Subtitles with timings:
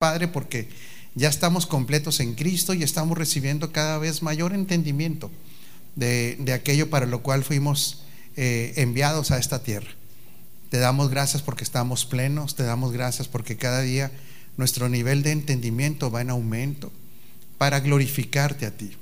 [0.00, 0.66] Padre, porque
[1.14, 5.30] ya estamos completos en Cristo y estamos recibiendo cada vez mayor entendimiento
[5.94, 8.00] de, aquello para lo cual fuimos
[8.34, 9.90] eh, enviados a esta tierra.
[10.70, 14.10] Te damos gracias porque estamos plenos, te damos gracias porque cada día
[14.56, 16.90] nuestro nivel de entendimiento va en aumento
[17.58, 18.92] para glorificarte a ti.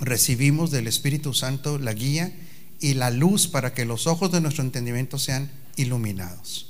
[0.00, 2.32] Recibimos del Espíritu Santo la guía
[2.80, 6.67] y la luz para que los ojos de nuestro entendimiento sean iluminados.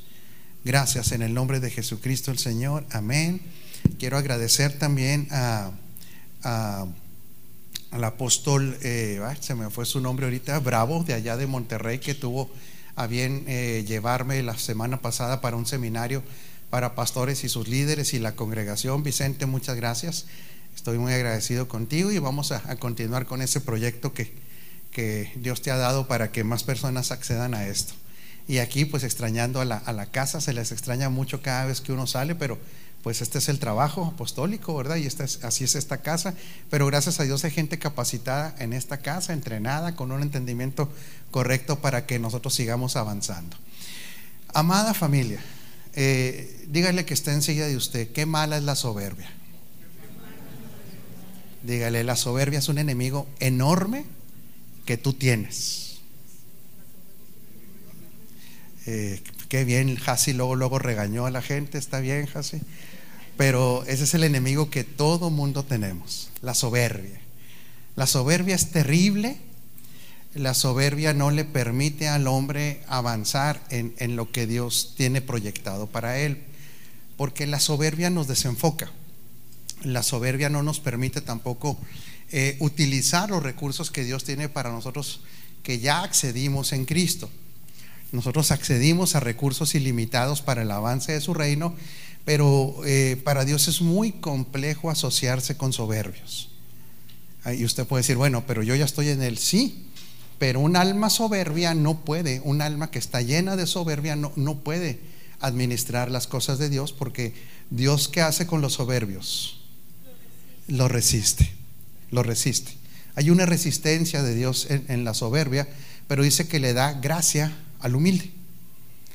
[0.64, 2.84] Gracias en el nombre de Jesucristo el Señor.
[2.90, 3.40] Amén.
[3.98, 5.70] Quiero agradecer también a,
[7.90, 12.14] al apóstol, eh, se me fue su nombre ahorita, Bravo, de allá de Monterrey, que
[12.14, 12.50] tuvo
[12.96, 16.22] a bien eh, llevarme la semana pasada para un seminario
[16.70, 19.02] para pastores y sus líderes y la congregación.
[19.02, 20.26] Vicente, muchas gracias.
[20.74, 24.32] Estoy muy agradecido contigo y vamos a, continuar con ese proyecto que,
[24.90, 27.94] que Dios te ha dado para que más personas accedan a esto.
[28.48, 31.80] Y aquí pues extrañando a la, a la casa, se les extraña mucho cada vez
[31.80, 32.58] que uno sale, pero
[33.02, 34.96] pues este es el trabajo apostólico, ¿verdad?
[34.96, 36.34] Y esta es, así es esta casa.
[36.70, 40.90] Pero gracias a Dios hay gente capacitada en esta casa, entrenada, con un entendimiento
[41.30, 43.56] correcto para que nosotros sigamos avanzando.
[44.52, 45.40] Amada familia,
[45.94, 49.30] eh, dígale que está enseguida de usted, qué mala es la soberbia.
[51.62, 54.04] Dígale, la soberbia es un enemigo enorme
[54.86, 55.87] que tú tienes.
[58.90, 62.58] Eh, qué bien, Hasi luego, luego regañó a la gente, está bien, Hasi.
[63.36, 67.20] Pero ese es el enemigo que todo mundo tenemos, la soberbia.
[67.96, 69.36] La soberbia es terrible,
[70.34, 75.86] la soberbia no le permite al hombre avanzar en, en lo que Dios tiene proyectado
[75.86, 76.44] para él,
[77.18, 78.90] porque la soberbia nos desenfoca.
[79.82, 81.78] La soberbia no nos permite tampoco
[82.30, 85.20] eh, utilizar los recursos que Dios tiene para nosotros
[85.62, 87.28] que ya accedimos en Cristo.
[88.12, 91.74] Nosotros accedimos a recursos ilimitados para el avance de su reino,
[92.24, 96.50] pero eh, para Dios es muy complejo asociarse con soberbios.
[97.54, 99.86] Y usted puede decir, bueno, pero yo ya estoy en el sí,
[100.38, 104.58] pero un alma soberbia no puede, un alma que está llena de soberbia no, no
[104.58, 105.00] puede
[105.40, 107.32] administrar las cosas de Dios porque
[107.70, 109.60] Dios qué hace con los soberbios?
[110.66, 111.50] Lo resiste,
[112.10, 112.72] lo resiste.
[113.14, 115.68] Hay una resistencia de Dios en la soberbia,
[116.06, 118.30] pero dice que le da gracia al humilde,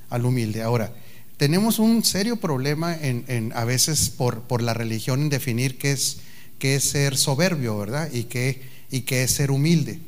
[0.09, 0.61] al humilde.
[0.61, 0.93] Ahora,
[1.37, 6.17] tenemos un serio problema en, a veces por, por, la religión en definir qué es,
[6.59, 8.09] qué es ser soberbio, ¿verdad?
[8.11, 9.99] Y qué, y qué es ser humilde.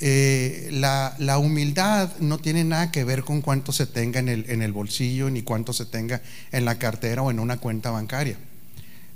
[0.00, 4.50] Eh, la, la, humildad no tiene nada que ver con cuánto se tenga en el,
[4.50, 8.36] en el bolsillo, ni cuánto se tenga en la cartera o en una cuenta bancaria.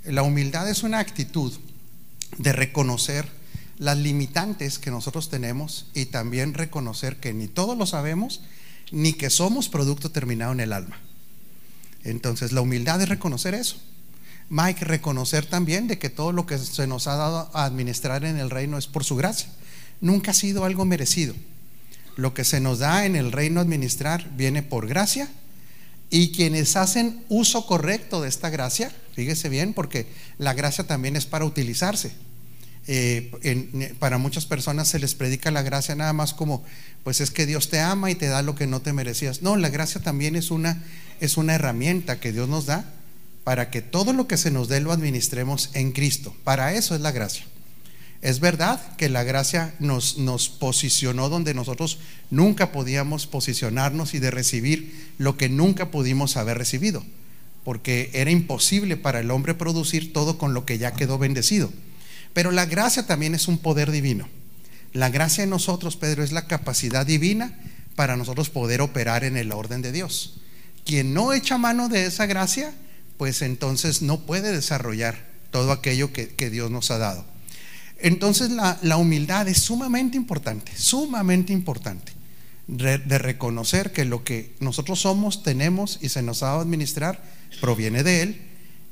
[0.05, 1.51] La humildad es una actitud
[2.37, 3.25] de reconocer
[3.77, 8.41] las limitantes que nosotros tenemos y también reconocer que ni todos lo sabemos
[8.91, 10.99] ni que somos producto terminado en el alma.
[12.03, 13.77] Entonces, la humildad es reconocer eso.
[14.49, 18.37] Mike, reconocer también de que todo lo que se nos ha dado a administrar en
[18.37, 19.49] el reino es por su gracia.
[19.99, 21.35] Nunca ha sido algo merecido.
[22.15, 25.29] Lo que se nos da en el reino administrar viene por gracia
[26.09, 31.25] y quienes hacen uso correcto de esta gracia, fíjese bien, porque la gracia también es
[31.25, 32.13] para utilizarse.
[32.89, 36.63] Eh, para muchas personas se les predica la gracia nada más como,
[37.03, 39.41] pues es que Dios te ama y te da lo que no te merecías.
[39.41, 40.83] No, la gracia también es una,
[41.19, 42.93] es una herramienta que Dios nos da
[43.43, 46.35] para que todo lo que se nos dé lo administremos en Cristo.
[46.43, 47.45] Para eso es la gracia.
[48.21, 51.99] Es verdad que la gracia nos, nos posicionó donde nosotros
[52.31, 57.05] nunca podíamos posicionarnos y de recibir lo que nunca pudimos haber recibido,
[57.63, 61.71] porque era imposible para el hombre producir todo con lo que ya quedó bendecido.
[62.33, 64.27] Pero la gracia también es un poder divino.
[64.93, 67.57] La gracia en nosotros, Pedro, es la capacidad divina
[67.95, 70.39] para nosotros poder operar en el orden de Dios.
[70.85, 72.73] Quien no echa mano de esa gracia,
[73.17, 77.25] pues entonces no puede desarrollar todo aquello que, Dios nos ha dado.
[77.99, 82.11] Entonces la, humildad es sumamente importante, sumamente importante,
[82.67, 87.23] de, reconocer que lo que nosotros somos, tenemos y se nos ha dado administrar
[87.59, 88.41] proviene de Él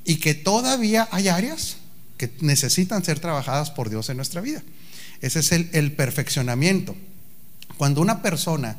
[0.06, 1.78] y que todavía hay áreas
[2.17, 4.64] que necesitan ser trabajadas por Dios en nuestra vida.
[5.22, 6.96] Ese es el, perfeccionamiento.
[7.78, 8.78] Cuando una persona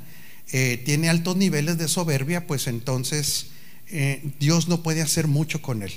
[0.52, 3.48] eh, tiene altos niveles de soberbia, pues entonces
[3.88, 5.92] eh, Dios no puede hacer mucho con él.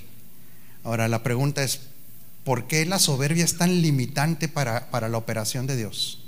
[0.83, 1.81] Ahora la pregunta es,
[2.43, 6.23] ¿por qué la soberbia es tan limitante para, para la operación de Dios?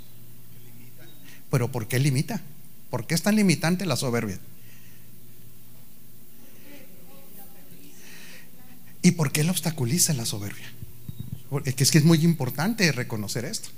[1.50, 2.40] Pero ¿por qué limita?
[2.90, 4.38] ¿Por qué es tan limitante la soberbia?
[9.02, 10.72] ¿Y por qué la obstaculiza la soberbia?
[11.64, 13.68] Es que es, muy importante reconocer esto.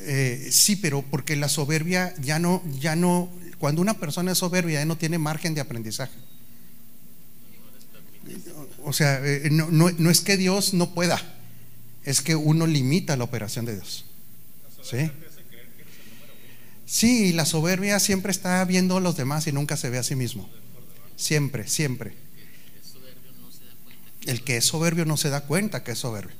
[0.00, 4.80] Eh, sí, pero porque la soberbia ya no, ya no, cuando una persona es soberbia
[4.80, 6.16] ya no tiene margen de aprendizaje.
[8.84, 11.20] O sea, eh, no, no, es que Dios no pueda,
[12.04, 14.04] es que uno limita la operación de Dios.
[14.82, 15.10] ¿Sí?
[16.86, 20.16] Sí, la soberbia siempre está viendo a los demás y nunca se ve a sí
[20.16, 20.48] mismo.
[21.16, 22.14] Siempre, siempre.
[24.26, 26.39] El que es soberbio no se da cuenta que es soberbio.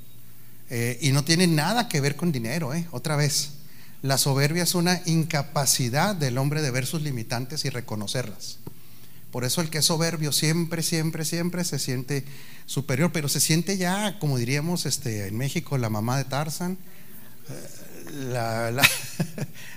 [0.71, 2.87] Eh, y no tiene nada que ver con dinero, ¿eh?
[2.93, 3.51] Otra vez.
[4.03, 8.59] La soberbia es una incapacidad del hombre de ver sus limitantes y reconocerlas.
[9.31, 12.25] Por eso el que es soberbio siempre, siempre, siempre se siente
[12.67, 16.79] superior, pero se siente ya, como diríamos este, en México, la mamá de Tarzan,
[17.49, 17.91] eh,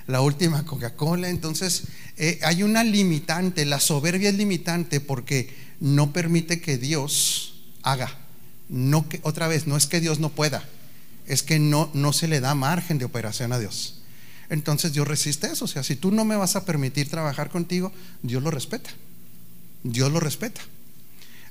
[0.08, 1.30] la, última Coca-Cola.
[1.30, 1.84] Entonces,
[2.18, 8.18] eh, hay una limitante, la soberbia es limitante porque no permite que Dios haga.
[8.70, 10.64] No que, otra vez, no es que Dios no pueda,
[11.28, 14.02] es que no, no se le da margen de operación a Dios.
[14.50, 15.66] Entonces Dios resiste eso.
[15.66, 17.92] O sea, si tú no me vas a permitir trabajar contigo,
[18.22, 18.90] Dios lo respeta.
[19.84, 20.62] Dios lo respeta.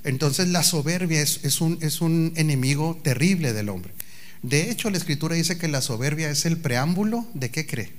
[0.03, 3.93] Entonces la soberbia es, un, es un enemigo terrible del hombre.
[4.41, 7.93] De hecho, la escritura dice que la soberbia es el preámbulo de qué cree?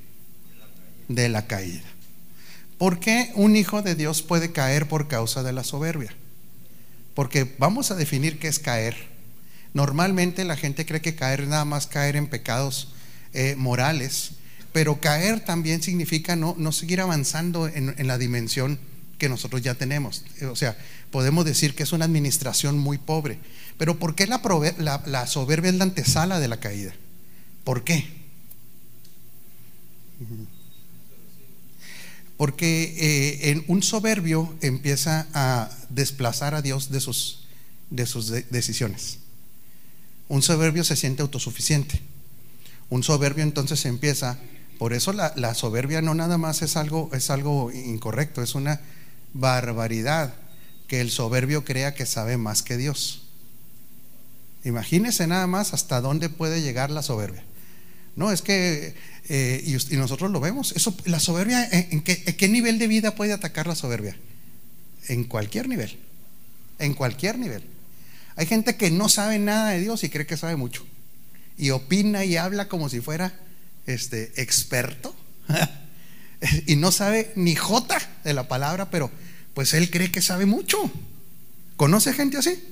[1.08, 1.82] De la caída.
[2.76, 6.14] ¿Por qué un hijo de Dios puede caer por causa de la soberbia?
[7.14, 9.13] Porque vamos a definir qué es caer.
[9.74, 12.94] Normalmente la gente cree que caer nada más caer en pecados
[13.32, 14.30] eh, morales,
[14.72, 18.78] pero caer también significa no, no seguir avanzando en, en la dimensión
[19.18, 20.24] que nosotros ya tenemos.
[20.40, 20.76] Eh, o sea,
[21.10, 23.38] podemos decir que es una administración muy pobre.
[23.76, 24.40] Pero ¿por qué la,
[25.06, 26.94] la, soberbia es la antesala de la caída?
[27.64, 28.06] ¿Por qué?
[32.36, 37.46] Porque eh, en un soberbio empieza a desplazar a Dios de sus,
[37.90, 39.18] de sus decisiones.
[40.28, 42.00] Un soberbio se siente autosuficiente.
[42.90, 44.38] Un soberbio entonces empieza,
[44.78, 48.80] por eso la, soberbia no nada más es algo, es algo incorrecto, es una
[49.32, 50.34] barbaridad
[50.86, 53.22] que el soberbio crea que sabe más que Dios.
[54.64, 57.44] Imagínese nada más hasta dónde puede llegar la soberbia.
[58.16, 58.94] No, es que,
[59.28, 63.14] eh, y, nosotros lo vemos, eso, la soberbia, ¿en qué, ¿en qué nivel de vida
[63.14, 64.16] puede atacar la soberbia?
[65.08, 65.98] En cualquier nivel,
[66.78, 67.73] en cualquier nivel.
[68.36, 70.84] Hay gente que no sabe nada de Dios y cree que sabe mucho.
[71.56, 73.32] Y opina y habla como si fuera
[73.86, 75.14] este, experto.
[76.66, 79.10] y no sabe ni jota de la palabra, pero
[79.54, 80.78] pues él cree que sabe mucho.
[81.76, 82.62] ¿Conoce gente así?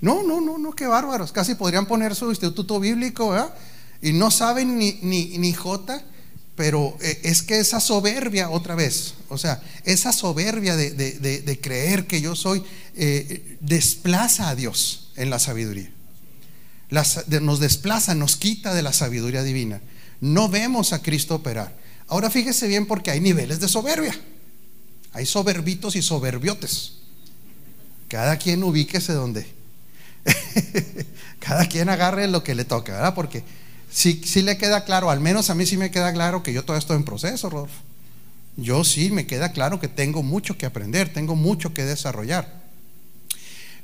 [0.00, 1.32] No, no, no, no, qué bárbaros.
[1.32, 3.54] Casi podrían poner su instituto bíblico, ¿verdad?
[4.02, 6.02] Y no saben ni, ni, ni jota,
[6.60, 12.20] pero eh, es que esa soberbia, otra vez, o sea, esa soberbia de, creer que
[12.20, 12.62] yo soy,
[12.96, 15.90] eh, desplaza a Dios en la sabiduría.
[17.40, 19.80] nos desplaza, nos quita de la sabiduría divina.
[20.20, 21.74] No vemos a Cristo operar.
[22.08, 24.14] Ahora fíjese bien porque hay niveles de soberbia.
[25.14, 26.96] Hay soberbitos y soberbiotes.
[28.08, 29.46] Cada quien ubíquese donde.
[31.40, 33.14] Cada quien agarre lo que le toque, ¿verdad?
[33.14, 33.44] Porque
[33.90, 36.62] si, si le queda claro, al menos a mí sí me queda claro que yo
[36.62, 37.80] todavía estoy en proceso, Rodolfo.
[38.56, 42.60] Yo sí me queda claro que tengo mucho que aprender, tengo mucho que desarrollar.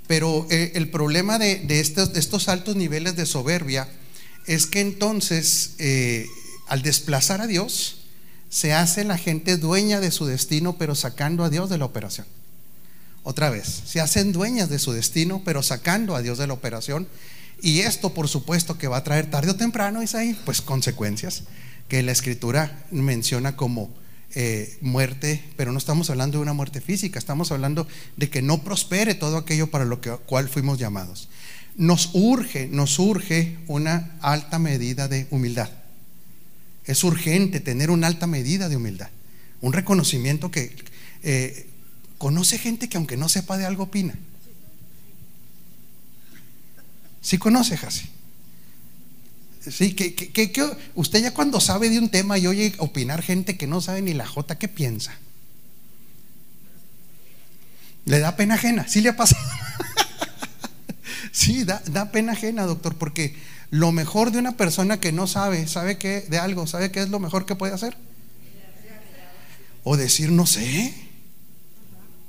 [0.07, 3.89] Pero eh, el problema de, estos, altos niveles de soberbia
[4.47, 6.27] es que entonces, eh,
[6.69, 8.03] al desplazar a Dios,
[8.49, 12.27] se hace la gente dueña de su destino, pero sacando a Dios de la operación.
[13.25, 17.09] Otra vez, se hacen dueñas de su destino, pero sacando a Dios de la operación.
[17.67, 21.43] Y esto, por supuesto, que va a traer tarde o temprano, Isaí, pues consecuencias
[21.89, 23.91] que la escritura menciona como
[24.37, 28.63] eh, muerte, pero no estamos hablando de una muerte física, estamos hablando de que no
[28.63, 31.29] prospere todo aquello para lo que, cual fuimos llamados.
[31.75, 35.71] Nos urge, nos urge una alta medida de humildad.
[36.85, 39.11] Es urgente tener una alta medida de humildad,
[39.61, 40.73] un reconocimiento que
[41.25, 41.67] eh,
[42.17, 44.17] conoce gente que aunque no sepa de algo opina.
[47.27, 48.09] ¿Sí conoce, Jasi?
[49.69, 50.53] Sí, que,
[50.95, 54.15] usted ya cuando sabe de un tema y oye opinar gente que no sabe ni
[54.15, 55.13] la jota, ¿qué piensa?
[58.05, 58.87] ¿Le da pena ajena?
[58.87, 59.43] ¿Sí le ha pasado?
[61.33, 63.35] sí, da, da pena ajena, doctor, porque
[63.71, 67.09] lo mejor de una persona que no sabe, sabe qué de algo, sabe qué es
[67.09, 67.97] lo mejor que puede hacer.
[69.83, 70.95] O decir, no sé,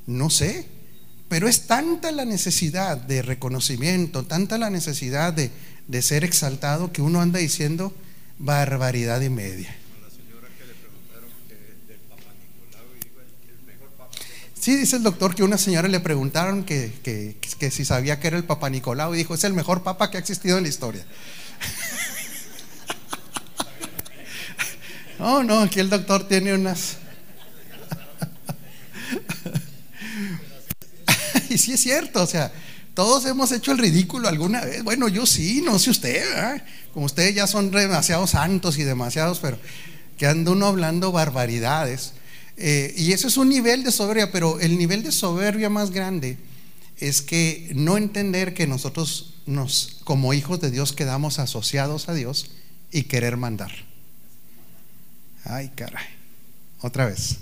[0.07, 0.67] no sé.
[1.37, 5.51] Pero es tanta la necesidad de reconocimiento, tanta la necesidad de,
[5.87, 7.93] de ser exaltado que uno anda diciendo
[8.39, 9.75] barbaridad y media.
[14.59, 18.37] Sí, dice el doctor que una señora le preguntaron que, que, si sabía que era
[18.37, 21.05] el Papa Nicolau y dijo, es el mejor papa que ha existido en la historia.
[25.19, 26.97] No, no, aquí el doctor tiene unas...
[31.57, 32.51] sí es cierto, o sea,
[32.93, 34.83] Todos hemos hecho el ridículo alguna vez.
[34.83, 36.23] Bueno, yo sí, no sé usted,
[36.95, 39.59] como ustedes ya son demasiados santos y demasiados, pero
[40.17, 42.13] que anda uno hablando barbaridades.
[42.57, 46.39] Eh, y eso es un nivel de soberbia, pero el nivel de soberbia más grande
[46.97, 52.49] es que no entender que nosotros nos, como hijos de Dios, quedamos asociados a Dios
[52.91, 53.71] y querer mandar.
[55.43, 56.07] Ay, caray.
[56.81, 57.37] Otra vez.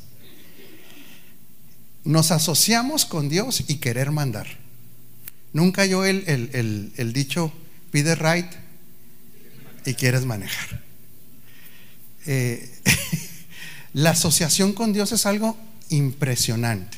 [2.06, 4.48] Nos asociamos con Dios y querer mandar.
[5.54, 7.52] Nunca yo el, el, el dicho,
[7.92, 8.48] pide right
[9.86, 10.82] y quieres manejar.
[12.26, 12.70] Eh,
[13.94, 15.58] la asociación con Dios es algo
[15.90, 16.98] impresionante.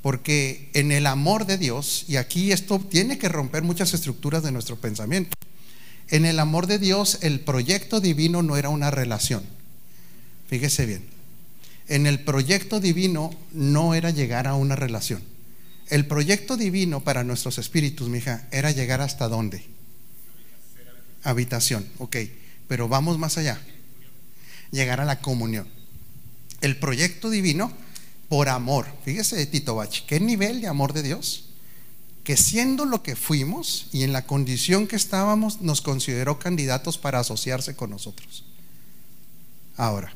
[0.00, 4.50] Porque en el amor de Dios, y aquí esto tiene que romper muchas estructuras de
[4.50, 5.36] nuestro pensamiento,
[6.08, 9.44] en el amor de Dios el proyecto divino no era una relación.
[10.48, 11.04] Fíjese bien,
[11.88, 15.22] en el proyecto divino no era llegar a una relación.
[15.88, 19.64] El proyecto divino para nuestros espíritus, mija, era llegar hasta dónde?
[21.22, 22.16] Habitación, ok,
[22.68, 23.60] pero vamos más allá.
[24.70, 25.68] Llegar a la comunión.
[26.62, 27.72] El proyecto divino
[28.28, 28.86] por amor.
[29.04, 31.50] Fíjese, Tito Bach, qué nivel de amor de Dios.
[32.24, 37.18] Que siendo lo que fuimos y en la condición que estábamos, nos consideró candidatos para
[37.18, 38.44] asociarse con nosotros.
[39.76, 40.14] Ahora,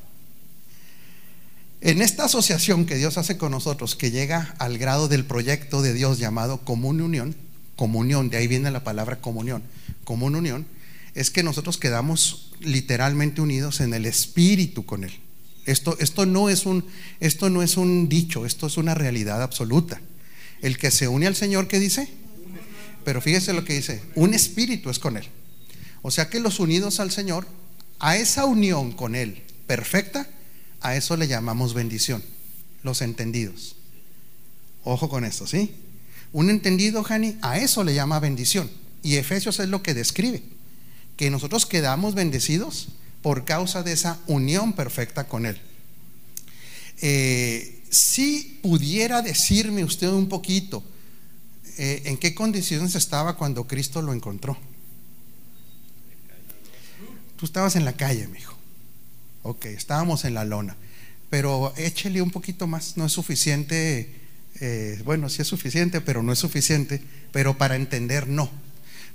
[1.81, 5.93] en esta asociación que Dios hace con nosotros, que llega al grado del proyecto de
[5.93, 7.35] Dios llamado común unión,
[7.75, 9.61] comunión, de ahí viene la palabra comunión,
[10.03, 10.65] común unión,
[11.13, 15.13] es que nosotros quedamos literalmente unidos en el espíritu con Él.
[15.65, 16.85] Esto, esto, no es un,
[17.19, 20.01] esto no es un dicho, esto es una realidad absoluta.
[20.61, 22.07] El que se une al Señor, ¿qué dice?
[23.03, 25.27] Pero fíjese lo que dice, un espíritu es con Él.
[26.01, 27.47] O sea que los unidos al Señor,
[27.99, 30.29] a esa unión con Él perfecta,
[30.81, 32.23] a eso le llamamos bendición,
[32.83, 33.75] los entendidos.
[34.83, 35.71] Ojo con esto, ¿sí?
[36.33, 38.69] Un entendido, Jani, a eso le llama bendición.
[39.03, 40.43] Y Efesios es lo que describe,
[41.15, 42.89] que nosotros quedamos bendecidos
[43.21, 45.59] por causa de esa unión perfecta con Él.
[47.01, 50.83] Eh, si pudiera decirme usted un poquito
[51.77, 54.57] eh, en qué condiciones estaba cuando Cristo lo encontró.
[57.37, 58.56] Tú estabas en la calle, mi hijo.
[59.47, 60.75] Ok, estábamos en la lona.
[61.29, 64.13] Pero échele un poquito más, no es suficiente.
[64.59, 67.01] Eh, bueno, sí es suficiente, pero no es suficiente.
[67.31, 68.51] Pero para entender, no.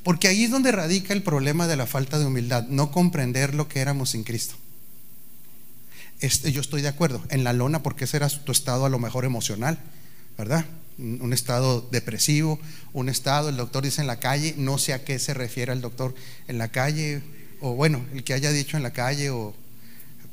[0.03, 3.69] Porque ahí es donde radica el problema de la falta de humildad, no comprender lo
[3.69, 4.55] que éramos sin Cristo.
[6.21, 8.99] Este, yo estoy de acuerdo, en la lona, porque ese era tu estado a lo
[8.99, 9.79] mejor emocional,
[10.39, 10.65] ¿verdad?
[10.97, 12.59] Un estado depresivo,
[12.95, 15.83] un estado, el doctor dice en la calle, no sé a qué se refiere el
[15.83, 16.15] doctor
[16.49, 17.23] en la calle,
[17.61, 19.55] o bueno, el que haya dicho en la calle, o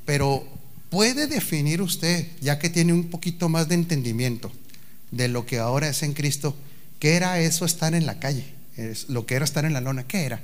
[0.10, 0.44] pero
[0.89, 4.51] puede definir usted, ya que tiene un poquito más de entendimiento
[5.12, 6.56] de lo que ahora es en Cristo,
[6.98, 8.51] ¿qué era eso estar en la calle?
[8.75, 10.42] Es lo que era estar en la lona, ¿qué era?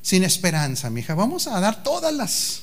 [0.00, 1.14] Sin esperanza, mija.
[1.14, 2.62] Vamos a dar todas las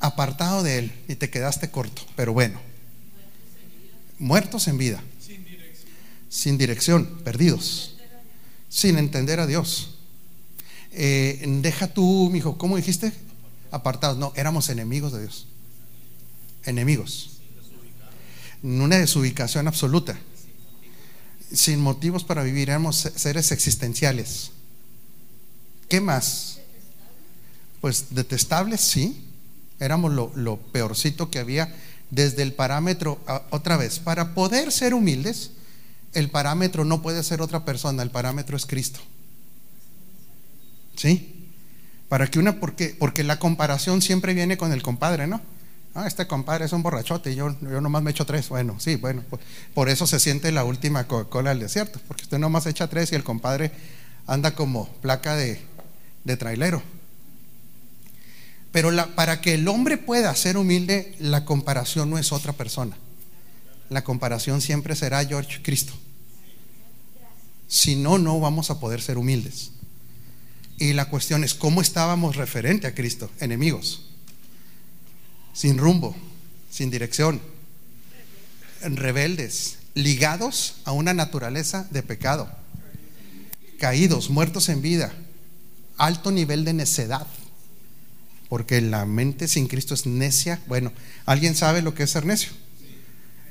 [0.00, 2.60] apartado de él y te quedaste corto, pero bueno.
[4.18, 5.04] Muertos en vida.
[5.24, 5.92] Sin dirección.
[6.28, 7.94] Sin dirección, perdidos.
[8.68, 9.98] Sin entender a Dios.
[10.90, 13.12] Eh, deja tú, mijo, ¿cómo dijiste?
[13.74, 15.46] Apartados, no, éramos enemigos de Dios.
[16.64, 17.40] Enemigos.
[18.62, 20.18] Una desubicación absoluta.
[21.52, 24.52] Sin motivos para vivir, éramos seres existenciales.
[25.88, 26.60] ¿Qué más?
[27.80, 29.26] Pues detestables, sí.
[29.80, 31.74] Éramos lo, peorcito que había
[32.10, 35.50] desde el parámetro, otra vez, para poder ser humildes,
[36.12, 39.00] el parámetro no puede ser otra persona, el parámetro es Cristo.
[40.96, 41.33] ¿Sí?
[42.08, 45.40] Para que una, porque, porque la comparación siempre viene con el compadre, ¿no?
[45.94, 48.48] Ah, este compadre es un borrachote y yo, yo nomás me echo tres.
[48.48, 49.40] Bueno, sí, bueno, pues,
[49.74, 53.14] por eso se siente la última Coca-Cola del desierto, porque usted nomás echa tres y
[53.14, 53.70] el compadre
[54.26, 55.60] anda como placa de,
[56.24, 56.82] de trailero.
[58.72, 62.96] Pero la, para que el hombre pueda ser humilde, la comparación no es otra persona.
[63.88, 65.92] La comparación siempre será George Cristo.
[67.68, 69.70] Si no, no vamos a poder ser humildes.
[70.78, 73.30] Y la cuestión es, ¿cómo estábamos referente a Cristo?
[73.40, 74.06] Enemigos,
[75.52, 76.16] sin rumbo,
[76.70, 77.40] sin dirección,
[78.82, 82.50] rebeldes, ligados a una naturaleza de pecado,
[83.78, 85.12] caídos, muertos en vida,
[85.96, 87.26] alto nivel de necedad,
[88.48, 90.60] porque la mente sin Cristo es necia.
[90.66, 90.92] Bueno,
[91.24, 92.52] ¿alguien sabe lo que es ser necio?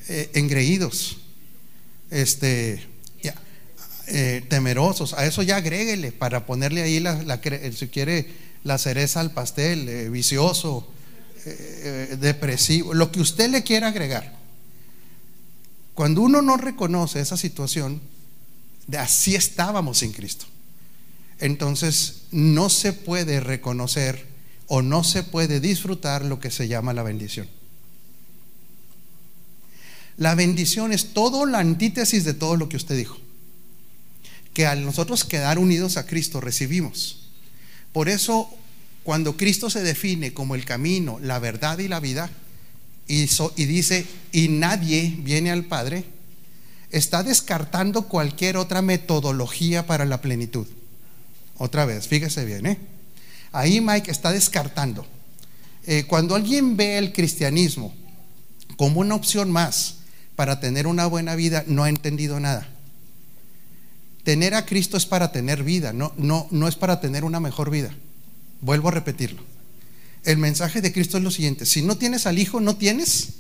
[0.10, 1.18] Eh, engreídos,
[2.12, 2.86] este,
[4.08, 5.14] eh, temerosos.
[5.14, 7.40] A eso ya agréguele para ponerle ahí, la,
[7.76, 8.28] si quiere,
[8.64, 10.88] la cereza al pastel, eh, vicioso,
[11.46, 14.38] eh, depresivo, lo que usted le quiera agregar.
[15.94, 18.02] Cuando uno no reconoce esa situación,
[18.86, 20.46] De así estábamos sin Cristo.
[21.40, 24.26] Entonces no se puede reconocer
[24.68, 27.48] o no se puede disfrutar lo que se llama la bendición.
[30.18, 33.18] La bendición es todo la antítesis de todo lo que usted dijo.
[34.54, 37.30] Que al nosotros quedar unidos a Cristo recibimos.
[37.92, 38.50] Por eso,
[39.04, 42.30] cuando Cristo se define como el camino, la verdad y la vida,
[43.08, 43.26] y,
[43.66, 46.06] dice, y nadie viene al Padre,
[46.90, 50.68] está descartando cualquier otra metodología para la plenitud.
[51.58, 52.78] Otra vez, fíjese bien, ¿eh?
[53.52, 55.06] Ahí Mike está descartando.
[55.86, 57.94] Eh, cuando alguien ve el cristianismo
[58.78, 59.98] como una opción más
[60.36, 62.73] para tener una buena vida, no ha entendido nada.
[64.24, 67.70] Tener a Cristo es para tener vida, no, no, no es para tener una mejor
[67.70, 67.94] vida.
[68.62, 69.44] Vuelvo a repetirlo.
[70.24, 73.34] El mensaje de Cristo es lo siguiente, si no tienes al Hijo, no tienes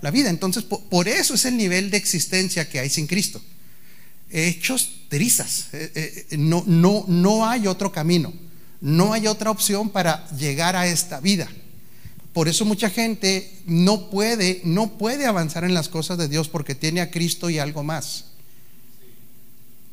[0.00, 0.30] la vida.
[0.30, 3.40] Entonces, por, eso es el nivel de existencia que hay sin Cristo.
[4.30, 5.66] Hechos trizas.
[5.72, 8.32] Eh, eh, no, no, no hay otro camino.
[8.80, 11.48] No hay otra opción para llegar a esta vida.
[12.32, 16.74] Por eso mucha gente no puede, no puede avanzar en las cosas de Dios porque
[16.74, 18.26] tiene a Cristo y algo más.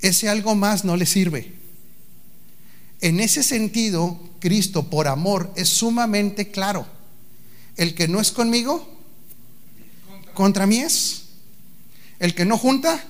[0.01, 1.53] Ese algo más no le sirve.
[3.01, 6.87] En ese sentido, Cristo por amor es sumamente claro.
[7.75, 8.87] El que no es conmigo,
[10.33, 11.23] contra mí es.
[12.19, 13.03] El que no junta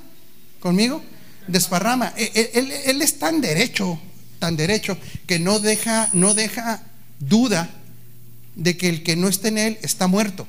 [0.60, 1.01] conmigo,
[1.48, 2.13] desparrama.
[2.17, 4.00] E, e, él, es tan derecho,
[4.39, 6.84] tan derecho, que no deja, no deja
[7.20, 7.70] duda
[8.56, 10.48] de que el que no esté en él está muerto.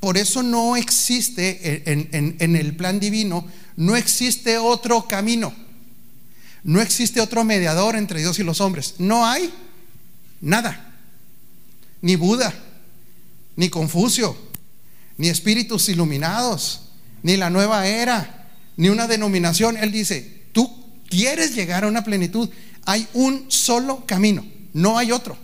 [0.00, 3.44] Por eso no existe en el plan divino,
[3.78, 5.54] no existe otro camino.
[6.64, 8.96] No existe otro mediador entre Dios y los hombres.
[8.98, 9.54] No hay
[10.40, 10.94] nada.
[12.02, 12.52] Ni Buda,
[13.54, 14.36] ni Confucio,
[15.16, 16.88] ni espíritus iluminados,
[17.22, 19.76] ni la nueva era, ni una denominación.
[19.76, 22.50] Él dice, tú quieres llegar a una plenitud,
[22.84, 25.38] hay un solo camino, no hay otro.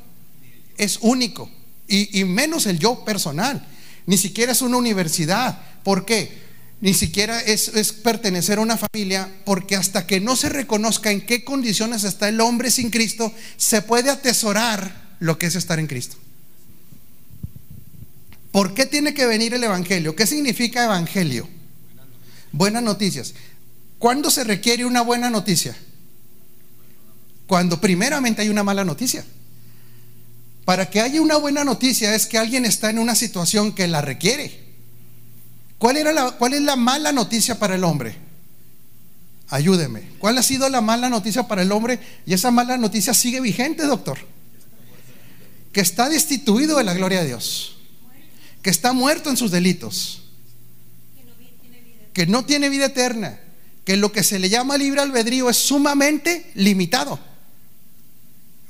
[0.77, 1.49] Es único.
[1.87, 3.65] Y, menos el yo personal.
[4.07, 5.63] Ni siquiera es una universidad.
[5.85, 6.44] ¿Por qué?
[6.81, 11.25] Ni siquiera es, es pertenecer a una familia, porque hasta que no se reconozca en
[11.25, 15.87] qué condiciones está el hombre sin Cristo, se puede atesorar lo que es estar en
[15.87, 16.17] Cristo.
[18.53, 20.15] ¿Por qué tiene que venir el Evangelio?
[20.15, 21.49] ¿Qué significa Evangelio?
[22.53, 23.35] Buenas noticias.
[23.99, 25.77] ¿Cuándo se requiere una buena noticia?
[27.47, 29.25] Cuando primeramente hay una mala noticia.
[30.65, 34.03] Para que haya una buena noticia es que alguien está en una situación que la
[34.03, 34.64] requiere.
[35.85, 38.17] ¿Cuál, era la, ¿Cuál es la mala noticia para el hombre?
[39.49, 40.09] Ayúdeme.
[40.19, 42.01] ¿Cuál ha sido la mala noticia para el hombre?
[42.25, 44.17] Y esa mala noticia sigue vigente, doctor.
[45.73, 47.77] Que está destituido de la gloria de Dios
[48.63, 50.23] que está muerto en sus delitos,
[52.15, 53.39] que no tiene vida eterna,
[53.85, 57.21] que lo que se le llama libre albedrío es sumamente limitado.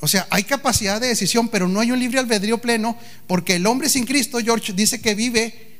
[0.01, 2.99] O sea, hay capacidad de decisión, pero no hay un libre albedrío pleno,
[3.29, 5.74] porque el hombre sin Cristo, George, dice que vive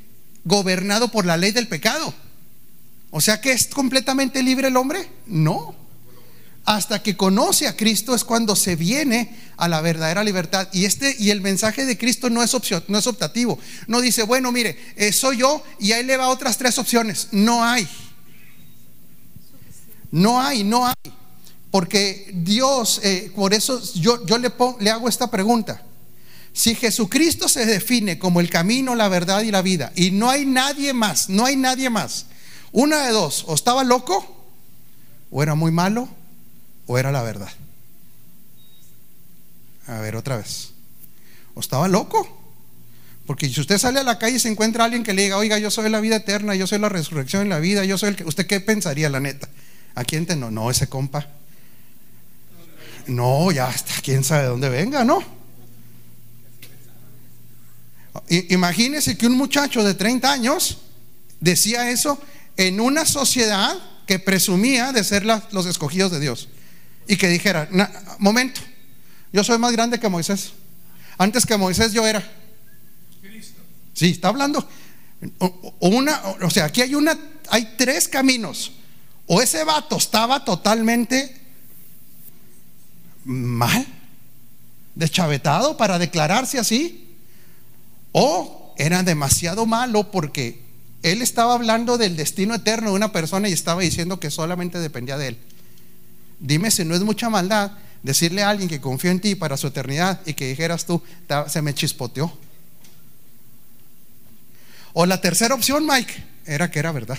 [0.45, 2.15] gobernado por la ley del pecado.
[3.11, 5.09] O sea que es completamente libre el hombre.
[5.27, 5.75] No
[6.65, 10.69] hasta que conoce a Cristo es cuando se viene a la verdadera libertad.
[10.73, 13.59] Y este y el mensaje de Cristo no es opción, no es optativo.
[13.87, 17.29] No dice, bueno, mire, eh, soy yo y ahí le va otras tres opciones.
[17.33, 17.87] No hay.
[20.11, 20.95] No hay, no hay.
[21.71, 25.83] Porque Dios, eh, por eso yo, yo le, le hago esta pregunta.
[26.55, 30.47] Si Jesucristo se define como el camino, la verdad y la vida, y no hay
[30.47, 32.27] nadie más, no hay nadie más,
[32.71, 34.25] una de dos, o estaba loco,
[35.33, 36.09] o era muy malo,
[36.87, 37.51] o era la verdad?
[39.89, 40.71] A ver, otra vez.
[41.55, 42.41] ¿O estaba loco?
[43.27, 45.39] Porque si usted sale a la calle y se encuentra a alguien que le diga,
[45.39, 48.11] oiga, yo soy la vida eterna, yo soy la resurrección en la vida, yo soy
[48.11, 48.25] el que.
[48.25, 49.49] ¿Usted qué pensaría, la neta?
[49.97, 50.53] ¿A quién te no?
[50.53, 51.27] No, ese compa.
[53.07, 55.44] No, ya está, quién sabe de dónde venga, ¿no?
[58.29, 60.79] Imagínese que un muchacho de 30 años
[61.41, 62.19] decía eso
[62.57, 66.49] en una sociedad que presumía de ser los escogidos de Dios
[67.07, 67.69] y que dijera,
[68.19, 68.61] momento,
[69.33, 70.53] yo soy más grande que Moisés.
[71.19, 72.23] Antes que Moisés yo era.
[73.93, 74.67] Sí, está hablando.
[75.39, 78.73] O, una, o sea, aquí hay una, hay tres caminos.
[79.27, 81.41] O ese vato estaba totalmente
[83.25, 83.87] mal,
[84.95, 87.04] deschavetado para declararse así,
[88.17, 90.61] o era demasiado malo porque
[91.03, 95.19] él estaba hablando del destino eterno de una persona y estaba diciendo que solamente dependía
[95.19, 95.39] de él.
[96.39, 97.73] Dime si no es mucha maldad
[98.05, 101.03] decirle a alguien que confía en ti para su eternidad y que dijeras tú,
[101.49, 102.33] se me chispoteó.
[104.93, 106.15] O la tercera opción, Mike,
[106.47, 107.19] era que era verdad.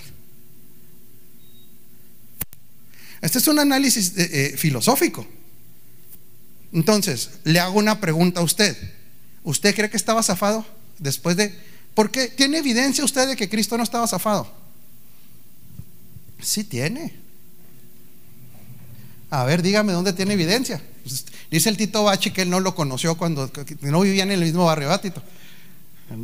[3.20, 5.28] Este es un análisis eh, eh, filosófico.
[6.72, 8.78] Entonces, le hago una pregunta a usted.
[9.44, 10.66] ¿Usted cree que estaba zafado
[11.00, 11.54] después de...
[11.94, 12.28] ¿Por qué?
[12.28, 14.52] ¿Tiene evidencia usted de que Cristo no estaba zafado?
[16.42, 17.14] Sí tiene.
[19.30, 20.82] A ver, dígame dónde tiene evidencia.
[21.04, 24.46] Pues, dice el Tito Bachi que él no lo conoció cuando no vivían en el
[24.46, 25.22] mismo barrio Batito.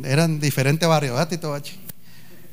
[0.04, 1.78] Eran diferente barrio Batito Bachi.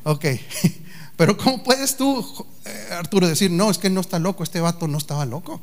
[0.03, 0.25] Ok.
[1.19, 4.87] Pero ¿cómo puedes tú, eh, Arturo, decir, no, es que no está loco, este vato
[4.87, 5.61] no estaba loco?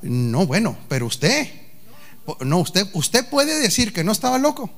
[0.00, 1.48] No, bueno, pero usted,
[2.40, 4.70] no, usted, usted puede decir que no estaba loco.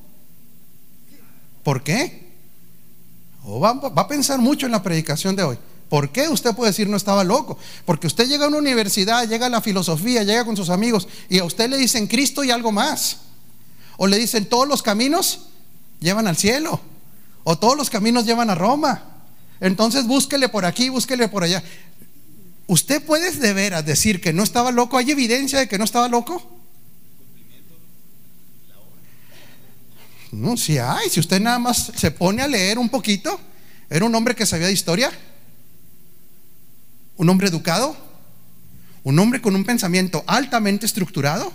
[1.63, 2.25] ¿Por qué?
[3.45, 5.59] O va, a pensar mucho en la predicación de hoy.
[5.89, 7.59] ¿Por qué usted puede decir no estaba loco?
[7.85, 11.39] Porque usted llega a una universidad, llega a la filosofía, llega con sus amigos y
[11.39, 13.19] a usted le dicen Cristo y algo más.
[13.97, 15.47] O le dicen todos los caminos
[16.01, 16.81] llevan al cielo.
[17.45, 19.03] O todos los caminos llevan a Roma.
[19.61, 21.63] Entonces búsquele por aquí, búsquele por allá.
[22.67, 24.97] ¿Usted puede de veras decir que no estaba loco?
[24.97, 26.54] ¿Hay evidencia de que no estaba loco?
[30.35, 31.09] No, si hay.
[31.09, 33.41] Si usted nada más se pone a leer un poquito,
[33.89, 35.13] era un hombre que sabía de historia,
[37.17, 37.97] un hombre educado,
[39.05, 41.53] un hombre con un pensamiento altamente estructurado.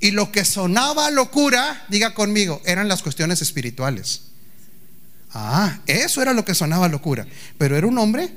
[0.00, 4.22] Y lo que sonaba locura, diga conmigo, eran las cuestiones espirituales.
[5.32, 7.26] Ah, eso era lo que sonaba locura.
[7.58, 8.32] Pero era un hombre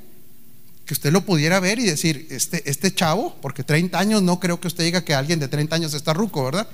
[0.85, 4.59] que usted lo pudiera ver y decir, este, este chavo, porque 30 años no creo
[4.59, 6.67] que usted diga que alguien de 30 años está ruco, ¿verdad?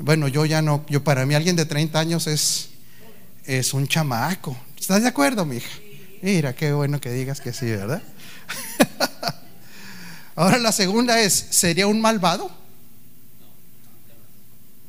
[0.00, 2.70] Bueno, yo ya no, yo para mí alguien de 30 años es,
[3.44, 4.56] es un chamaco.
[4.78, 5.70] ¿Estás de acuerdo, mija?
[6.22, 8.02] Mira, qué bueno que digas que sí, ¿verdad?
[10.36, 12.50] Ahora la segunda es, ¿sería un malvado?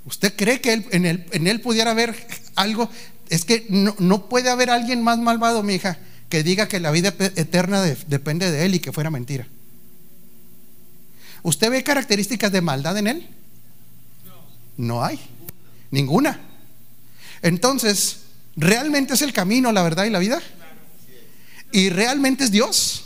[0.06, 2.15] ¿Usted cree que él, en, él, en él pudiera haber
[2.56, 2.89] algo?
[3.30, 5.98] Es que no, no puede haber alguien más malvado, mi hija
[6.30, 9.48] que diga que la vida eterna depende de él y que fuera mentira.
[11.44, 13.30] ¿Usted ve características de maldad en él?
[14.78, 15.20] No hay.
[15.92, 16.40] Ninguna.
[17.42, 18.20] Entonces,
[18.56, 20.42] ¿realmente es el camino, la verdad y la vida?
[21.72, 23.06] ¿Y realmente es Dios?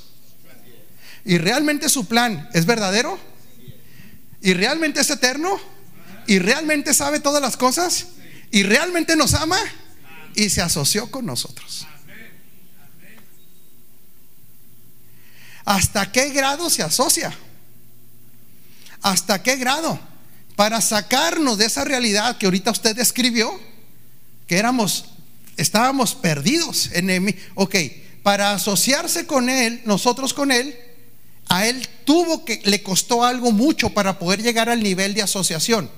[1.25, 3.19] ¿Y realmente su plan es verdadero?
[4.41, 5.59] ¿Y realmente es eterno?
[6.27, 8.07] ¿Y realmente sabe todas las cosas?
[8.51, 9.59] ¿Y realmente nos ama?
[10.35, 11.87] Y se asoció con nosotros.
[15.65, 17.31] ¿Hasta qué grado se asocia?
[19.01, 19.99] ¿Hasta qué grado?
[20.59, 23.57] Para sacarnos de esa realidad que ahorita usted describió,
[24.45, 25.05] que éramos,
[25.55, 27.75] estábamos perdidos en Ok,
[28.23, 30.77] para asociarse con Él, nosotros con Él,
[31.47, 35.89] a Él tuvo que, le costó algo mucho para poder llegar al nivel de asociación.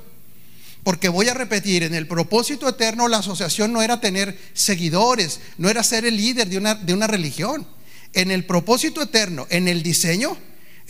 [0.84, 5.72] Porque voy a repetir, en el propósito eterno la asociación no era tener seguidores, no
[5.72, 7.66] era ser el líder de una, de una religión
[8.14, 10.38] en el propósito eterno, en el diseño,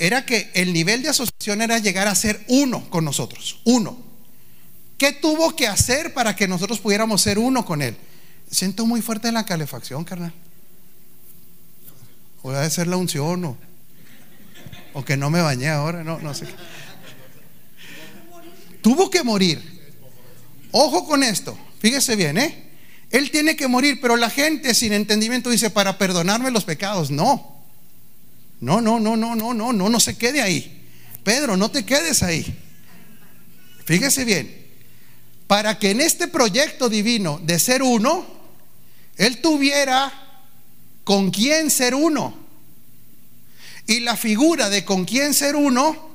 [0.01, 3.99] era que el nivel de asociación era llegar a ser uno con nosotros, uno.
[4.97, 7.95] ¿Qué tuvo que hacer para que nosotros pudiéramos ser uno con Él?
[8.49, 10.33] Siento muy fuerte la calefacción, carnal.
[12.41, 13.57] O a ser la unción o,
[14.93, 16.47] o que no me bañé ahora, no, no sé.
[18.81, 19.61] Tuvo que morir.
[20.71, 22.71] Ojo con esto, fíjese bien, ¿eh?
[23.11, 27.11] Él tiene que morir, pero la gente sin entendimiento dice, para perdonarme los pecados.
[27.11, 27.50] No.
[28.61, 30.85] No, no, no, no, no, no, no, no se quede ahí.
[31.23, 32.45] Pedro, no te quedes ahí.
[33.85, 34.67] Fíjese bien,
[35.47, 38.25] para que en este proyecto divino de ser uno,
[39.17, 40.13] Él tuviera
[41.03, 42.39] con quién ser uno.
[43.87, 46.11] Y la figura de con quién ser uno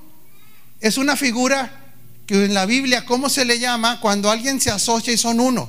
[0.81, 1.83] es una figura
[2.27, 5.69] que en la Biblia, ¿cómo se le llama cuando alguien se asocia y son uno?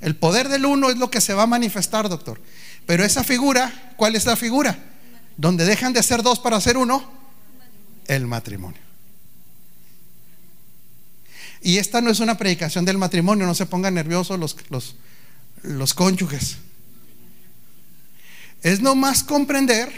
[0.00, 2.40] El poder del uno es lo que se va a manifestar, doctor.
[2.86, 4.91] Pero esa figura, ¿cuál es la figura?
[5.36, 7.10] Donde dejan de ser dos para ser uno,
[8.06, 8.80] el matrimonio.
[11.62, 14.96] Y esta no es una predicación del matrimonio, no se pongan nerviosos los, los,
[15.62, 16.56] los cónyuges.
[18.62, 19.90] Es nomás comprender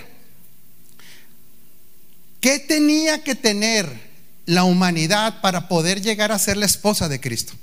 [2.40, 4.14] qué tenía que tener
[4.47, 7.55] la humanidad para poder llegar a ser la esposa de Cristo.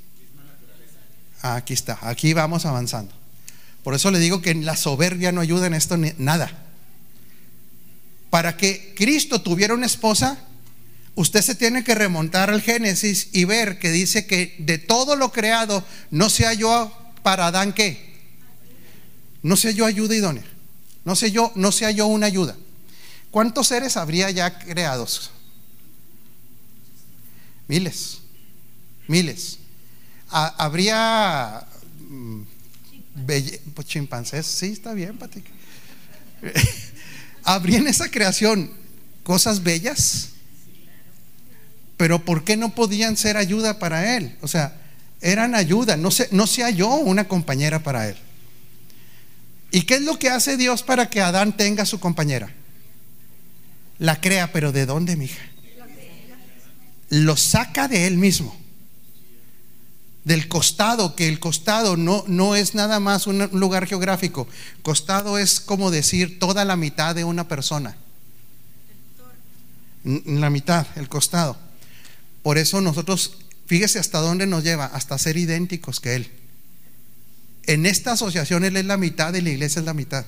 [1.44, 3.14] Aquí está, aquí vamos avanzando.
[3.84, 6.52] Por eso le digo que la soberbia no ayuda en esto nada.
[8.32, 10.40] Para que Cristo tuviera una esposa,
[11.14, 15.32] usted se tiene que remontar al Génesis y ver que dice que de todo lo
[15.32, 16.92] creado no se halló
[17.22, 18.10] para Adán qué.
[19.44, 20.46] No se halló ayuda idónea.
[21.06, 22.58] No sé yo, no se halló una ayuda.
[23.30, 25.30] ¿Cuántos seres habría ya creados?
[27.68, 28.22] Miles.
[29.08, 29.60] Miles
[30.32, 31.66] habría
[32.00, 32.42] mm,
[33.76, 35.44] pues, chimpancés, sí, está bien, Pati.
[37.44, 38.72] habría en esa creación
[39.24, 40.30] cosas bellas,
[41.98, 44.36] pero ¿por qué no podían ser ayuda para él?
[44.42, 44.76] O sea,
[45.22, 48.18] eran ayuda, no se, no se halló una compañera para él.
[49.72, 52.54] ¿Y qué es lo que hace Dios para que Adán tenga su compañera?
[54.00, 55.42] La crea, pero ¿de dónde, mija?
[57.10, 58.61] Lo saca de él mismo.
[60.24, 64.48] Del costado, que el costado no, no es nada más un lugar geográfico.
[64.84, 67.98] Costado es como decir toda la mitad de una persona.
[70.04, 71.58] La mitad, el costado.
[72.44, 76.32] Por eso nosotros, fíjese hasta dónde nos lleva, hasta ser idénticos que Él.
[77.68, 80.26] En esta asociación Él es la mitad y la iglesia es la mitad.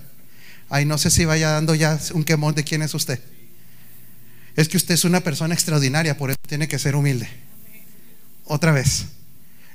[0.69, 3.19] Ay, no sé si vaya dando ya un quemón de quién es usted.
[4.55, 7.27] Es que usted es una persona extraordinaria, por eso tiene que ser humilde.
[8.45, 9.05] Otra vez,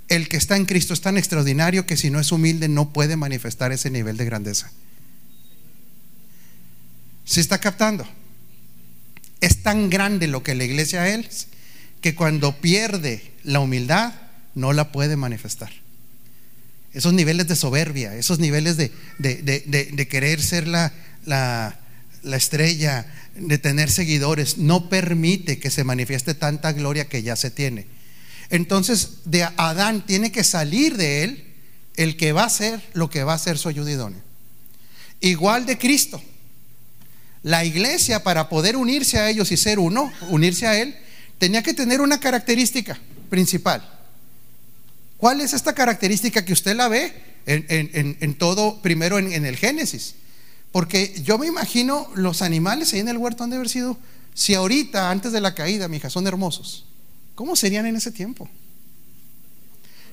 [0.09, 3.17] el que está en Cristo es tan extraordinario que si no es humilde no puede
[3.17, 4.71] manifestar ese nivel de grandeza.
[7.25, 8.09] ¿Se está captando?
[9.41, 11.49] Es tan grande lo que la iglesia es
[12.01, 14.15] que cuando pierde la humildad
[14.55, 15.71] no la puede manifestar.
[16.95, 20.95] Esos niveles de soberbia, esos niveles de, querer ser la
[22.25, 27.98] estrella, de tener seguidores, no permite que se manifieste tanta gloria que ya se tiene.
[28.51, 31.55] Entonces, de Adán tiene que salir de él
[31.97, 34.11] el que va a ser lo que va a ser su ayuda
[35.21, 36.23] Igual de Cristo.
[37.43, 40.97] La iglesia, para poder unirse a ellos y ser uno, unirse a Él,
[41.39, 42.99] tenía que tener una característica
[43.31, 43.89] principal.
[45.17, 47.13] ¿Cuál es esta característica que usted la ve
[47.47, 50.15] en, todo, primero en, el Génesis?
[50.71, 53.99] Porque yo me imagino los animales ahí en el huerto han de haber sido,
[54.35, 56.87] si ahorita, antes de la caída, mija, son hermosos,
[57.39, 58.51] ¿cómo serían en ese tiempo?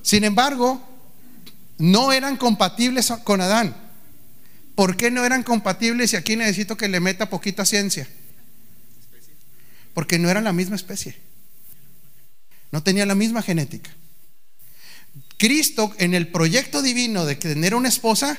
[0.00, 0.80] Sin embargo,
[1.76, 3.74] no eran compatibles con Adán.
[4.76, 8.06] ¿Por qué no eran compatibles y aquí necesito que le meta poquita ciencia?
[9.92, 11.16] Porque no eran la misma especie.
[12.70, 13.90] No tenían la misma genética.
[15.36, 18.38] Cristo en el proyecto divino de tener una esposa,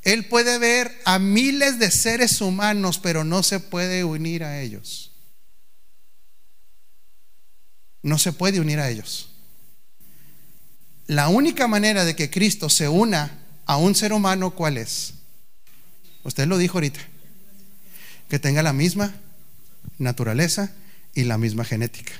[0.00, 5.13] Él puede ver a miles de seres humanos, pero no se puede unir a ellos.
[8.04, 9.30] No se puede unir a ellos.
[11.06, 15.14] La única manera de que Cristo se una a un ser humano, ¿cuál es?
[16.22, 17.00] Usted lo dijo ahorita.
[18.28, 19.14] Que tenga la misma
[19.96, 20.70] naturaleza
[21.14, 22.12] y la misma genética.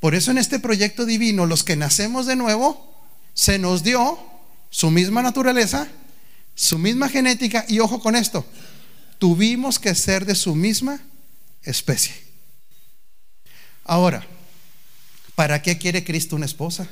[0.00, 4.18] Por eso en este proyecto divino, los que nacemos de nuevo, se nos dio
[4.70, 5.86] su misma naturaleza,
[6.56, 8.44] su misma genética y ojo con esto,
[9.18, 11.00] tuvimos que ser de su misma
[11.62, 12.14] especie.
[13.84, 14.26] Ahora,
[15.38, 16.88] ¿para qué quiere Cristo una esposa?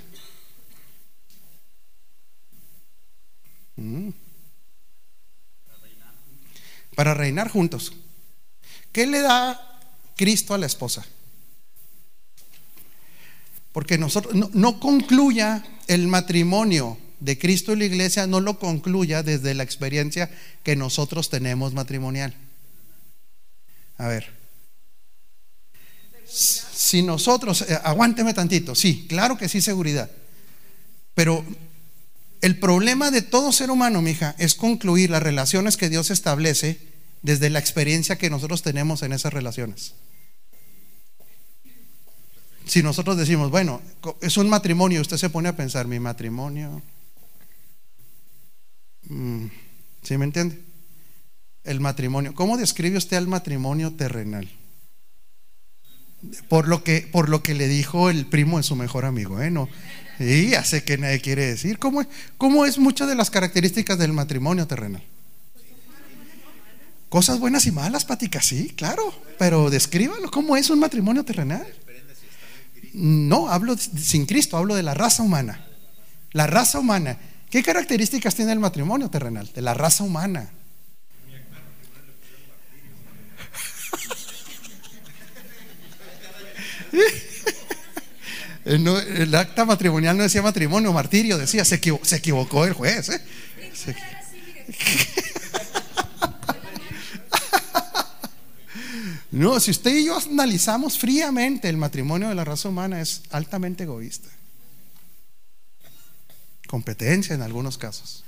[3.74, 4.10] Mm
[6.96, 7.92] para reinar juntos.
[8.90, 9.60] ¿Qué le da
[10.16, 11.06] Cristo a la esposa?
[13.70, 19.52] Porque nosotros no, concluya el matrimonio de Cristo y la iglesia, no lo concluya desde
[19.52, 20.30] la experiencia
[20.64, 22.34] que nosotros tenemos matrimonial.
[23.98, 24.35] A ver.
[26.36, 30.10] Si nosotros, eh, aguánteme tantito, sí, claro que sí, seguridad.
[31.14, 31.42] Pero
[32.42, 36.78] el problema de todo ser humano, mija, es concluir las relaciones que Dios establece
[37.22, 39.94] desde la experiencia que nosotros tenemos en esas relaciones.
[42.66, 43.80] Si nosotros decimos, bueno,
[44.20, 46.82] es un matrimonio, usted se pone a pensar, mi matrimonio,
[49.08, 49.46] mm,
[50.02, 50.60] ¿sí me entiende?
[51.64, 54.50] El matrimonio, ¿cómo describe usted al matrimonio terrenal?
[56.48, 59.50] Por lo que, por lo que le dijo el primo de su mejor amigo, ¿eh?
[59.50, 59.68] No,
[60.18, 61.78] y ya que nadie quiere decir.
[61.78, 65.02] ¿Cómo es, cómo es muchas de las características del matrimonio terrenal?
[67.08, 69.14] Cosas buenas y malas, Patica, sí, claro.
[69.38, 71.66] Pero descríbalo, ¿cómo es un matrimonio terrenal?
[72.94, 75.66] No, hablo sin Cristo, hablo de la raza humana.
[76.32, 77.18] La raza humana.
[77.50, 79.50] ¿Qué características tiene el matrimonio terrenal?
[79.54, 80.50] De la raza humana.
[88.64, 93.10] el acta matrimonial no decía matrimonio, martirio, decía, se, equivocó, el juez.
[93.10, 93.22] ¿eh?
[99.30, 103.84] no, si usted y yo analizamos fríamente el matrimonio de la raza humana es altamente
[103.84, 104.28] egoísta.
[106.66, 108.24] Competencia en algunos casos.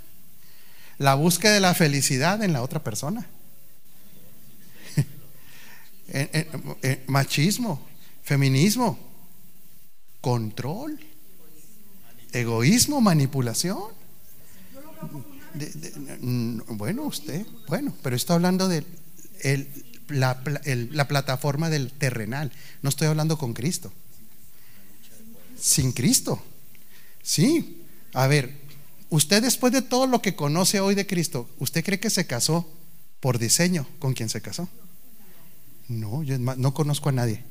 [0.99, 3.27] La búsqueda de la felicidad en la otra persona.
[7.09, 7.88] machismo,
[8.29, 8.99] feminismo,
[10.21, 11.01] control,
[12.31, 13.79] egoísmo, manipulación.
[16.69, 18.85] bueno, usted, bueno, pero está hablando de
[20.09, 20.43] la,
[20.93, 22.53] la plataforma del terrenal.
[22.83, 23.95] No estoy hablando con Cristo.
[25.59, 26.43] Sin Cristo.
[27.23, 27.83] Sí.
[28.13, 28.61] A ver,
[29.09, 32.71] usted después de todo lo que conoce hoy de Cristo, ¿usted cree que se casó
[33.21, 34.69] por diseño con quien se casó?
[35.89, 37.43] No, yo no conozco a nadie.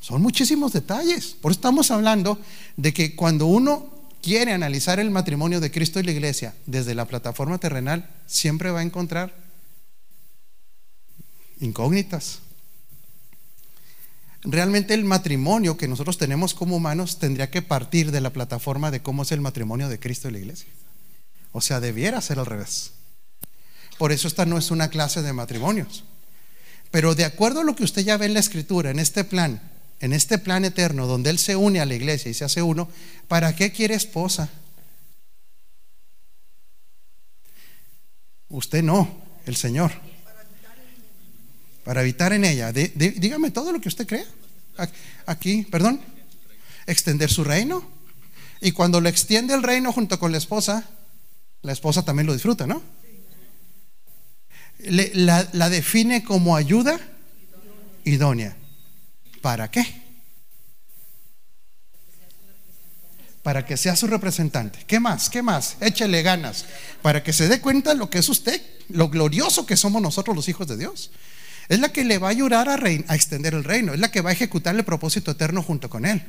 [0.00, 1.36] Son muchísimos detalles.
[1.40, 2.38] Por eso estamos hablando
[2.76, 7.04] de que cuando uno quiere analizar el matrimonio de Cristo y la iglesia desde la
[7.04, 9.34] plataforma terrenal, siempre va a encontrar
[11.60, 12.40] incógnitas.
[14.42, 19.02] Realmente el matrimonio que nosotros tenemos como humanos tendría que partir de la plataforma de
[19.02, 20.70] cómo es el matrimonio de Cristo y la iglesia.
[21.52, 22.92] O sea, debiera ser al revés.
[23.98, 26.04] Por eso esta no es una clase de matrimonios.
[26.90, 29.60] Pero de acuerdo a lo que usted ya ve en la escritura, en este plan,
[30.00, 32.88] en este plan eterno, donde Él se une a la iglesia y se hace uno,
[33.28, 34.48] ¿para qué quiere esposa?
[38.48, 39.92] Usted no, el Señor.
[41.84, 42.72] Para habitar en ella.
[42.72, 44.26] dígame todo lo que usted crea.
[45.26, 46.00] Aquí, perdón.
[46.86, 47.86] Extender su reino.
[48.60, 50.88] Y cuando le extiende el reino junto con la esposa,
[51.62, 52.82] la esposa también lo disfruta, ¿no?
[54.78, 56.98] la, la define como ayuda
[58.04, 58.56] idónea.
[59.40, 60.10] ¿Para qué?
[63.42, 64.80] Para que sea su representante.
[64.86, 65.30] ¿Qué más?
[65.30, 65.76] ¿Qué más?
[65.80, 66.66] Échele ganas.
[67.00, 70.48] Para que se dé cuenta lo que es usted, lo glorioso que somos nosotros los
[70.48, 71.10] hijos de Dios.
[71.68, 73.94] Es la que le va a ayudar a, a extender el reino.
[73.94, 76.22] Es la que va a ejecutar el propósito eterno junto con él.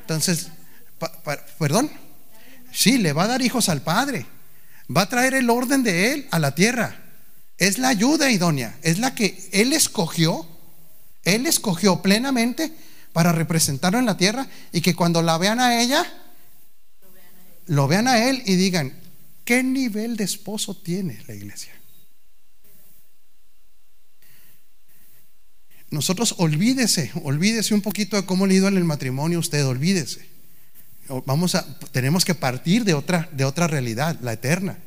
[0.00, 0.48] Entonces,
[1.58, 1.90] perdón.
[2.72, 4.26] Sí, le va a dar hijos al Padre.
[4.94, 6.96] Va a traer el orden de Él a la tierra.
[7.56, 8.76] Es la ayuda idónea.
[8.82, 10.46] Es la que Él escogió
[11.24, 12.72] él escogió plenamente
[13.12, 16.04] para representarlo en la tierra y que cuando la vean a ella,
[17.66, 18.92] lo vean a él y digan,
[19.44, 21.72] ¿qué nivel de esposo tiene la iglesia?
[25.90, 30.26] Nosotros olvídese, olvídese un poquito de cómo le ido en el matrimonio usted, olvídese.
[31.24, 34.78] Vamos a, tenemos que partir de otra, de otra realidad, la eterna.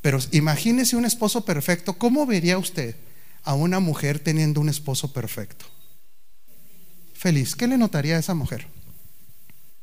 [0.00, 2.94] Pero imagínese un esposo perfecto, ¿cómo vería usted?
[3.44, 5.66] A una mujer teniendo un esposo perfecto?
[7.14, 7.54] Feliz.
[7.54, 8.66] ¿Qué le notaría a esa mujer?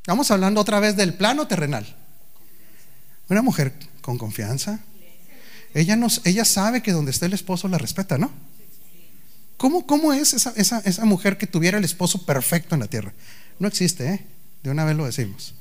[0.01, 1.95] Estamos hablando otra vez del plano terrenal.
[3.29, 4.79] Una mujer con confianza.
[5.73, 8.31] Ella, nos, ella sabe que donde esté el esposo la respeta, ¿no?
[9.57, 13.13] ¿Cómo, cómo es esa, esa, esa mujer que tuviera el esposo perfecto en la tierra?
[13.59, 14.25] No existe, ¿eh?
[14.63, 15.53] De una vez lo decimos.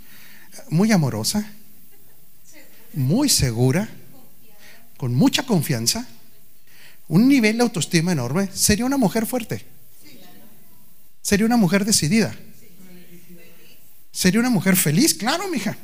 [0.71, 1.53] Muy amorosa,
[2.95, 3.89] muy segura,
[4.97, 6.09] con mucha confianza
[7.09, 9.65] un nivel de autoestima enorme, sería una mujer fuerte.
[11.23, 12.35] Sería una mujer decidida.
[14.13, 15.77] Sería una mujer feliz, claro, mija.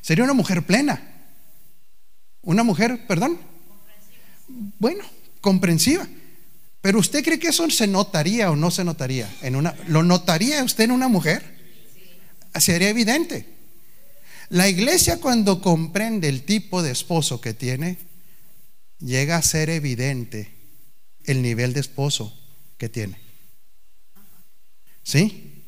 [0.00, 1.02] Sería una mujer plena.
[2.42, 3.38] Una mujer, perdón.
[4.78, 5.04] Bueno,
[5.40, 6.06] comprensiva.
[6.80, 10.64] Pero usted cree que eso se notaría o no se notaría en una lo notaría
[10.64, 11.58] usted en una mujer?
[12.58, 13.46] Sería evidente.
[14.48, 17.98] La iglesia cuando comprende el tipo de esposo que tiene,
[19.00, 20.52] llega a ser evidente
[21.24, 22.38] el nivel de esposo
[22.78, 23.18] que tiene.
[25.02, 25.64] ¿Sí?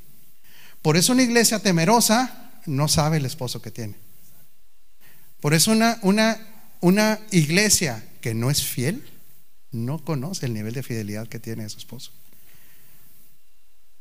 [0.83, 3.95] Por eso una iglesia temerosa no sabe el esposo que tiene.
[5.40, 6.38] Por eso una, una,
[6.81, 9.09] una iglesia que no es fiel
[9.73, 12.12] no conoce el nivel de fidelidad que tiene su esposo.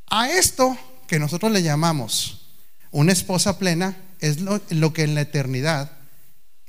[0.08, 2.50] A esto que nosotros le llamamos
[2.92, 5.92] una esposa plena es lo, lo que en la eternidad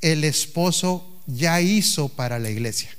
[0.00, 2.96] el esposo ya hizo para la iglesia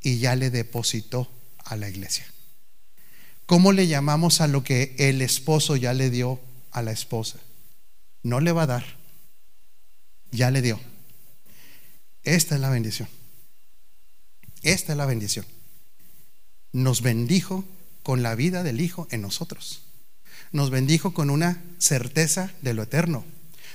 [0.00, 2.26] y ya le depositó a la iglesia.
[3.46, 7.38] ¿Cómo le llamamos a lo que el esposo ya le dio a la esposa?
[8.22, 8.84] No le va a dar,
[10.30, 10.78] ya le dio.
[12.22, 13.08] Esta es la bendición.
[14.62, 15.46] Esta es la bendición.
[16.72, 17.64] Nos bendijo
[18.02, 19.82] con la vida del Hijo en nosotros.
[20.52, 23.24] Nos bendijo con una certeza de lo eterno.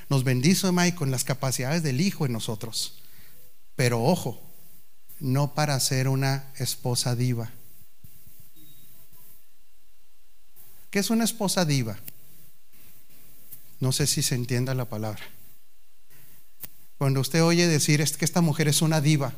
[0.09, 3.01] Nos bendijo, May, con las capacidades del Hijo en nosotros.
[3.75, 4.41] Pero ojo,
[5.19, 7.51] no para ser una esposa diva.
[10.89, 11.99] ¿Qué es una esposa diva?
[13.79, 15.23] No sé si se entienda la palabra.
[16.97, 19.33] Cuando usted oye decir es que esta mujer es una diva,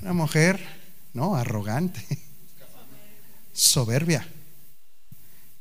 [0.00, 0.60] una mujer,
[1.12, 2.04] no, arrogante,
[3.52, 4.26] soberbia,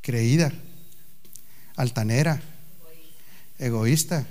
[0.01, 0.51] creída,
[1.75, 2.41] altanera,
[3.59, 4.25] egoísta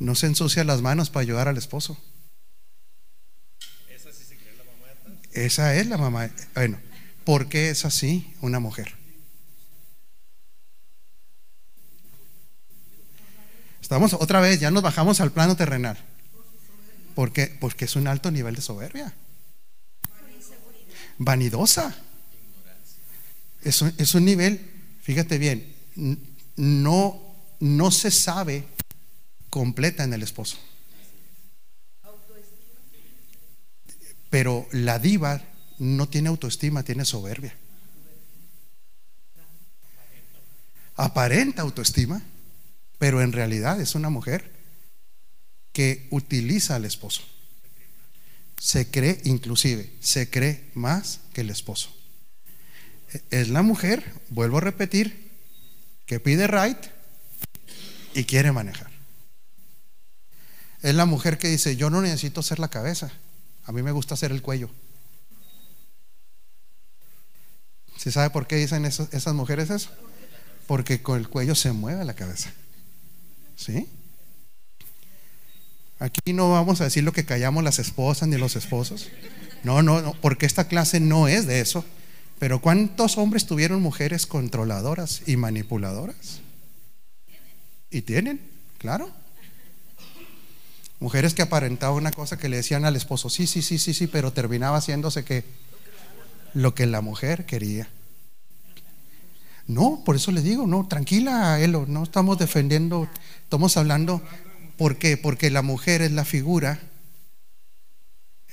[0.00, 2.02] no se ensucia las manos para ayudar al esposo.
[3.88, 4.86] Esa sí se cree la mamá
[5.32, 6.30] Esa es la mamá.
[6.54, 6.80] Bueno,
[7.24, 8.94] ¿por qué es así una mujer?
[13.82, 15.98] Estamos otra vez, ya nos bajamos al plano terrenal.
[17.14, 19.12] Porque, porque es un alto nivel de soberbia.
[21.18, 21.94] Vanidosa.
[23.62, 24.58] Es un, es un nivel,
[25.02, 25.76] fíjate bien,
[26.56, 27.20] no,
[27.58, 28.64] no se sabe
[29.50, 30.58] completa en el esposo.
[34.30, 35.42] Pero la diva
[35.78, 37.56] no tiene autoestima, tiene soberbia.
[40.94, 42.22] Aparenta autoestima,
[42.98, 44.52] pero en realidad es una mujer
[45.72, 47.22] que utiliza al esposo.
[48.58, 51.96] Se cree, inclusive, se cree más que el esposo.
[53.30, 55.30] Es la mujer, vuelvo a repetir,
[56.06, 56.78] que pide right
[58.14, 58.89] y quiere manejar.
[60.82, 63.10] Es la mujer que dice, yo no necesito ser la cabeza,
[63.64, 64.70] a mí me gusta ser el cuello.
[67.96, 69.90] ¿Se sabe por qué dicen esas mujeres eso?
[70.66, 72.50] Porque con el cuello se mueve la cabeza.
[73.56, 73.88] ¿Sí?
[75.98, 79.08] Aquí no vamos a decir lo que callamos las esposas ni los esposos.
[79.64, 81.84] No, no, no, porque esta clase no es de eso.
[82.38, 86.40] Pero ¿cuántos hombres tuvieron mujeres controladoras y manipuladoras?
[87.90, 88.40] Y tienen,
[88.78, 89.12] claro.
[91.00, 94.06] Mujeres que aparentaban una cosa que le decían al esposo, sí, sí, sí, sí, sí,
[94.06, 95.44] pero terminaba haciéndose que
[96.54, 97.88] lo que la mujer quería.
[99.66, 103.08] No, por eso le digo, no, tranquila, Elo, no estamos defendiendo,
[103.44, 104.22] estamos hablando
[104.80, 105.18] ¿Por qué?
[105.18, 106.80] Porque la mujer es la figura,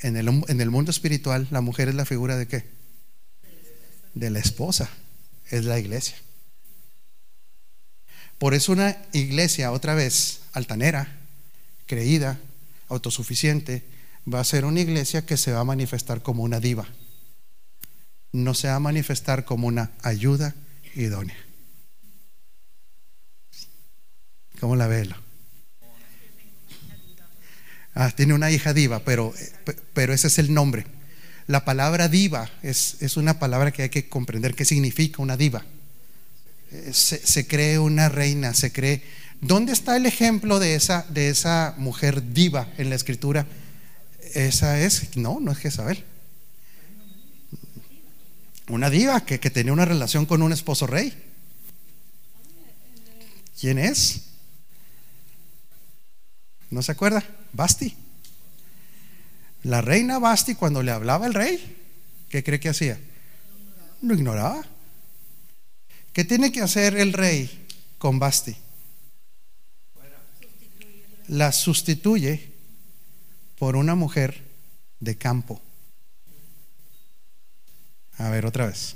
[0.02, 2.66] en el, en el mundo espiritual, la mujer es la figura de qué?
[4.14, 4.90] De la esposa,
[5.50, 6.18] es la iglesia.
[8.38, 11.17] Por eso una iglesia, otra vez, altanera,
[11.88, 12.40] creída,
[12.90, 13.84] autosuficiente,
[14.32, 16.88] va a ser una iglesia que se va a manifestar como una diva.
[18.32, 20.54] No se va a manifestar como una ayuda
[20.96, 21.38] idónea.
[24.60, 25.10] ¿Cómo la ve?
[27.94, 29.34] Ah, tiene una hija diva, pero,
[29.94, 30.86] pero ese es el nombre.
[31.48, 35.66] La palabra diva es, es una palabra que hay que comprender qué significa una diva.
[36.72, 39.02] Eh, se, cree una reina, se cree...
[39.42, 43.46] ¿Dónde está el ejemplo de esa, de esa mujer diva en la escritura?
[44.34, 46.04] Esa es, no, no es Jezabel.
[48.70, 51.14] Una diva que, que tenía una relación con un esposo rey.
[53.60, 54.24] ¿Quién es?
[56.70, 57.24] ¿No se acuerda?
[57.54, 57.96] Basti.
[59.64, 61.78] La reina Basti, cuando le hablaba el rey,
[62.30, 63.00] ¿qué cree que hacía?
[64.02, 64.66] Lo ignoraba.
[66.12, 67.66] ¿Qué tiene que hacer el rey
[67.98, 68.56] con Basti?
[71.28, 72.52] La sustituye
[73.58, 74.44] por una mujer
[75.00, 75.62] de campo.
[78.18, 78.96] A ver, otra vez.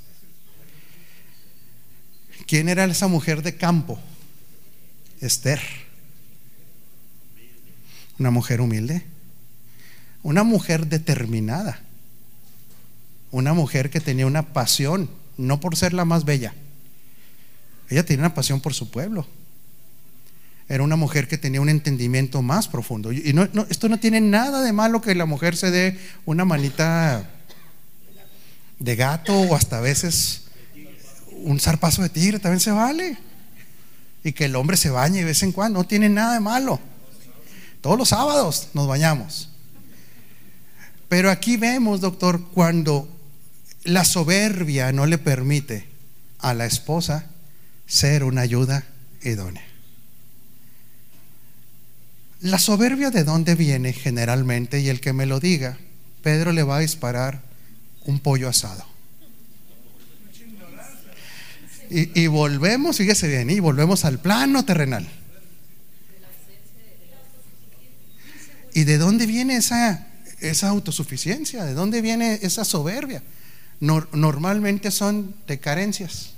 [2.47, 3.99] ¿Quién era esa mujer de campo?
[5.19, 5.61] Esther
[8.21, 9.03] una mujer humilde,
[10.21, 11.81] una mujer determinada,
[13.31, 16.53] una mujer que tenía una pasión, no por ser la más bella,
[17.89, 19.25] ella tenía una pasión por su pueblo.
[20.71, 23.11] Era una mujer que tenía un entendimiento más profundo.
[23.11, 27.29] Y no, esto no tiene nada de malo que la mujer se dé una manita
[28.79, 30.43] de gato o hasta a veces
[31.43, 33.17] un zarpazo de tigre, también se vale.
[34.23, 36.79] Y que el hombre se bañe de vez en cuando, no tiene nada de malo.
[37.81, 39.49] Todos los sábados nos bañamos.
[41.09, 43.09] Pero aquí vemos, doctor, cuando
[43.83, 45.89] la soberbia no le permite
[46.39, 47.25] a la esposa
[47.87, 48.85] ser una ayuda
[49.21, 49.70] idónea.
[52.41, 55.77] La soberbia de dónde viene generalmente, y el que me lo diga,
[56.23, 57.41] Pedro le va a disparar
[58.05, 58.83] un pollo asado.
[61.93, 65.05] Y, volvemos, fíjese bien, y volvemos al plano terrenal.
[68.73, 70.07] ¿Y de dónde viene esa,
[70.39, 71.65] esa autosuficiencia?
[71.65, 73.21] ¿De dónde viene esa soberbia?
[73.81, 76.33] normalmente son de carencias.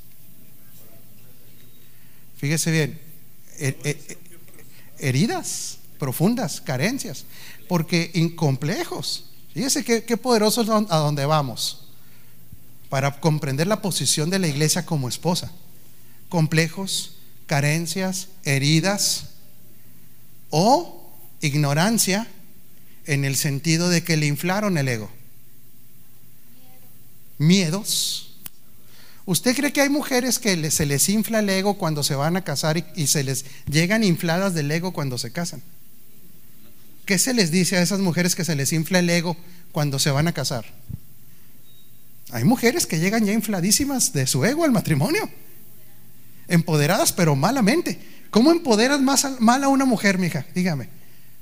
[2.38, 3.00] Fíjese bien,
[4.98, 7.26] heridas profundas, carencias,
[7.68, 9.26] porque incomplejos.
[9.54, 11.88] Fíjese qué, qué poderosos a dónde vamos
[12.90, 15.52] para comprender la posición de la iglesia como esposa.
[16.30, 17.16] Complejos,
[17.48, 19.30] carencias, heridas
[20.50, 22.28] o ignorancia
[23.06, 25.10] en el sentido de que le inflaron el ego.
[27.38, 28.38] Miedos.
[29.26, 32.44] ¿Usted cree que hay mujeres que se les infla el ego cuando se van a
[32.44, 35.64] casar y, se les llegan infladas del ego cuando se casan?
[37.06, 39.36] ¿Qué se les dice a esas mujeres que se les infla el ego
[39.72, 40.66] cuando se van a casar?
[42.32, 45.30] Hay mujeres que llegan ya infladísimas de su ego al matrimonio,
[46.48, 48.00] empoderadas pero malamente.
[48.32, 50.46] ¿Cómo empoderas más mal a una mujer, mija?
[50.56, 50.90] Dígame.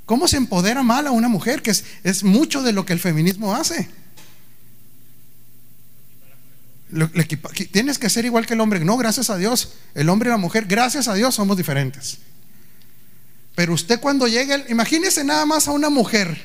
[0.05, 1.61] ¿Cómo se empodera mal a una mujer?
[1.61, 3.87] Que es, mucho de lo que el feminismo hace.
[7.71, 8.83] tienes que ser igual que el hombre.
[8.83, 9.75] No, gracias a Dios.
[9.95, 12.19] El hombre y la mujer, gracias a Dios, somos diferentes.
[13.61, 16.35] Pero usted cuando llegue, imagínese nada más a una mujer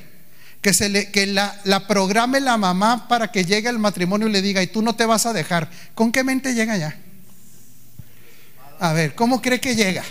[0.61, 4.33] que, se le, que la, la, programe la mamá para que llegue al matrimonio y
[4.33, 5.71] le diga, y tú no te vas a dejar.
[5.95, 6.95] ¿Con qué mente llega ya?
[8.79, 10.05] A ver, ¿cómo cree que llega?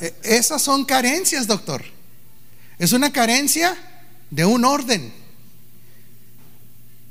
[0.00, 1.84] E, esas son carencias, doctor.
[2.76, 3.76] Es una carencia
[4.30, 5.14] de un orden.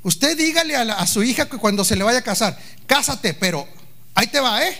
[0.02, 3.66] Usted dígale a, a, su hija que cuando se le vaya a casar, cásate, pero
[4.14, 4.76] ahí te va, ¿eh?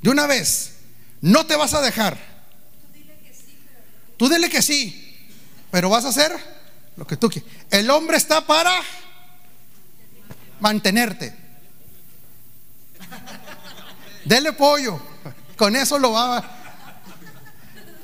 [0.00, 0.77] De una vez.
[1.20, 2.18] No te vas a dejar.
[4.16, 5.28] Tú dile que sí,
[5.70, 6.32] pero vas a hacer
[6.96, 7.50] lo que tú quieres.
[7.70, 8.80] El hombre está para
[10.60, 11.34] mantenerte.
[14.24, 15.00] Dele pollo.
[15.56, 16.58] Con eso lo va a...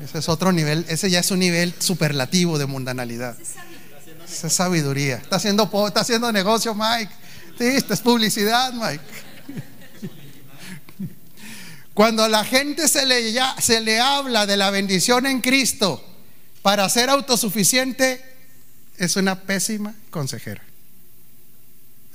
[0.02, 3.36] Ese es otro nivel, ese ya es un nivel superlativo de mundanalidad.
[3.40, 5.16] Esa es sabiduría.
[5.16, 7.12] Está haciendo, está haciendo negocio, Mike.
[7.58, 9.04] Sí, esta es publicidad, Mike.
[11.94, 16.04] Cuando a la gente se le, se le habla de la bendición en Cristo
[16.60, 18.20] para ser autosuficiente,
[18.98, 20.62] es una pésima consejera.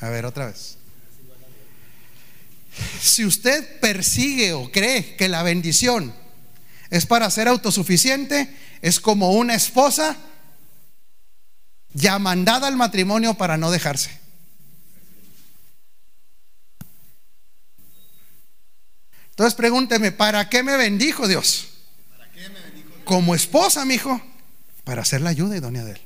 [0.02, 0.78] A ver, otra vez.
[3.02, 6.14] Si usted persigue o cree que la bendición
[6.90, 10.18] es para ser autosuficiente, es como una esposa
[11.94, 14.20] ya mandada al matrimonio para no dejarse.
[19.40, 21.70] Entonces pregúnteme, ¿para qué me bendijo Dios?
[23.06, 24.20] Como esposa, mi hijo,
[24.84, 26.02] para hacer la ayuda idónea de Él.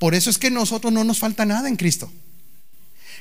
[0.00, 2.10] Por eso es que nosotros no nos falta nada en Cristo.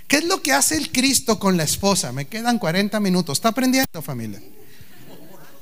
[0.08, 2.12] ¿Qué es lo que hace el Cristo con la esposa?
[2.12, 3.38] Me quedan 40 minutos.
[3.38, 4.42] ¿Está aprendiendo, familia?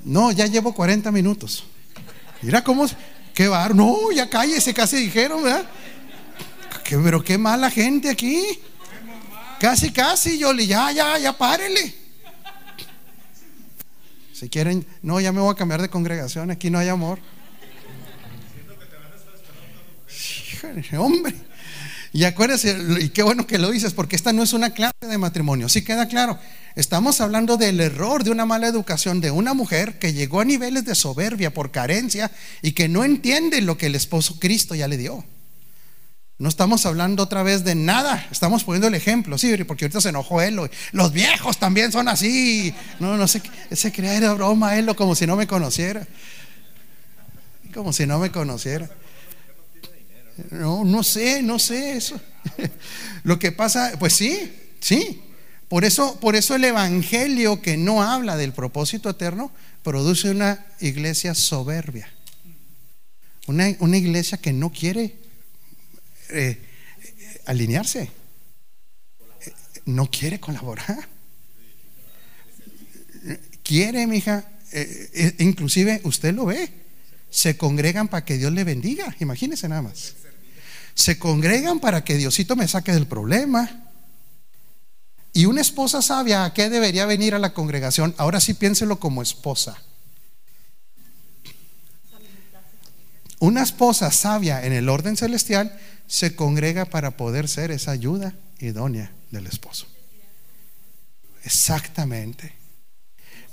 [0.06, 1.66] No, ya llevo 40 minutos.
[2.41, 2.86] Mira cómo,
[3.34, 3.76] qué bar.
[3.76, 5.66] No, ya cállese, casi dijeron, ¿verdad?
[6.89, 8.41] pero qué mala gente aquí.
[9.60, 12.01] Casi, casi, Yoli, ya, ya, ya, párele.
[14.42, 17.20] Si quieren, no, ya me voy a cambiar de congregación, aquí no hay amor.
[20.98, 21.36] Hombre.
[22.12, 25.20] Y acuérdese, y qué bueno que lo dices, porque esta no es una clase de
[25.20, 25.70] matrimonio.
[25.70, 26.39] Sí queda claro.
[26.76, 30.86] Estamos hablando del error de una mala educación de una mujer que llegó a niveles
[30.86, 32.32] de soberbia por carencia
[32.64, 35.24] y que no entiende lo que el esposo Cristo ya le dio.
[36.42, 40.10] No estamos hablando otra vez de nada, estamos poniendo el ejemplo, sí, porque ahorita se
[40.10, 40.60] enojó él.
[40.92, 42.74] Los viejos también son así.
[43.00, 46.08] No, no sé, se crea era broma él, como si no me conociera.
[47.76, 48.89] Como si no me conociera.
[50.50, 52.20] No, no sé, no sé eso.
[53.24, 55.22] Lo que pasa, pues sí, sí.
[55.68, 59.52] Por eso, por eso el evangelio que no habla del propósito eterno
[59.84, 62.12] produce una iglesia soberbia.
[63.46, 65.20] Una, una iglesia que no quiere
[66.32, 66.57] eh,
[67.45, 68.09] alinearse.
[69.86, 71.07] No quiere colaborar.
[73.63, 74.45] Quiere, mija.
[74.71, 76.69] Eh, eh, inclusive usted lo ve.
[77.29, 79.15] Se congregan para que Dios le bendiga.
[79.19, 80.15] Imagínese nada más.
[80.93, 83.88] Se congregan para que Diosito me saque del problema.
[85.34, 88.13] Y una esposa sabia, ¿a qué debería venir a la congregación?
[88.17, 89.82] Ahora sí piénselo como esposa.
[93.39, 95.75] Una esposa sabia en el orden celestial
[96.12, 99.88] se congrega para poder ser esa ayuda idónea del esposo.
[101.45, 102.53] Exactamente.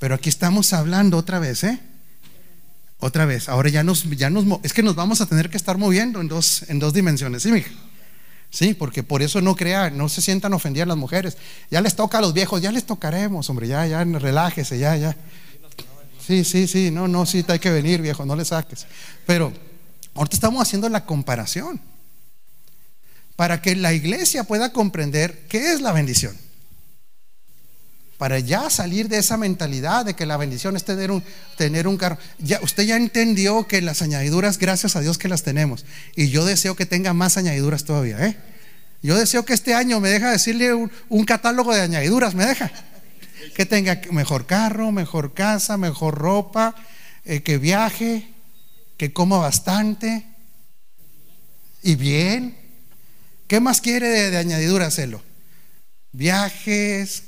[0.00, 1.78] Pero aquí estamos hablando otra vez, ¿eh?
[2.98, 3.48] Otra vez.
[3.48, 6.26] Ahora ya nos, ya nos, es que nos vamos a tener que estar moviendo en
[6.26, 7.70] dos, en dos dimensiones, ¿sí, mija?
[8.50, 11.36] Sí, porque por eso no crea, no se sientan ofendidas las mujeres.
[11.70, 15.16] Ya les toca a los viejos, ya les tocaremos, hombre, ya, ya, relájese, ya, ya.
[16.26, 18.84] Sí, sí, sí, no, no, sí, hay que venir, viejo, no le saques.
[19.26, 19.52] Pero
[20.14, 21.80] ahorita estamos haciendo la comparación
[23.38, 26.36] para que la iglesia pueda comprender qué es la bendición.
[28.16, 31.22] Para ya salir de esa mentalidad de que la bendición es tener un,
[31.56, 32.18] tener un carro.
[32.40, 35.86] Ya, usted ya entendió que las añadiduras, gracias a Dios que las tenemos.
[36.16, 38.26] Y yo deseo que tenga más añadiduras todavía.
[38.26, 38.36] ¿eh?
[39.04, 42.72] Yo deseo que este año me deja decirle un, catálogo de añadiduras, me deja.
[43.54, 46.74] Que tenga mejor carro, mejor casa, mejor ropa,
[47.24, 48.26] eh, que viaje,
[48.96, 50.26] que coma bastante
[51.84, 52.67] y bien
[53.48, 55.22] ¿Qué más quiere de, añadidura hacerlo?
[56.12, 57.24] Viajes,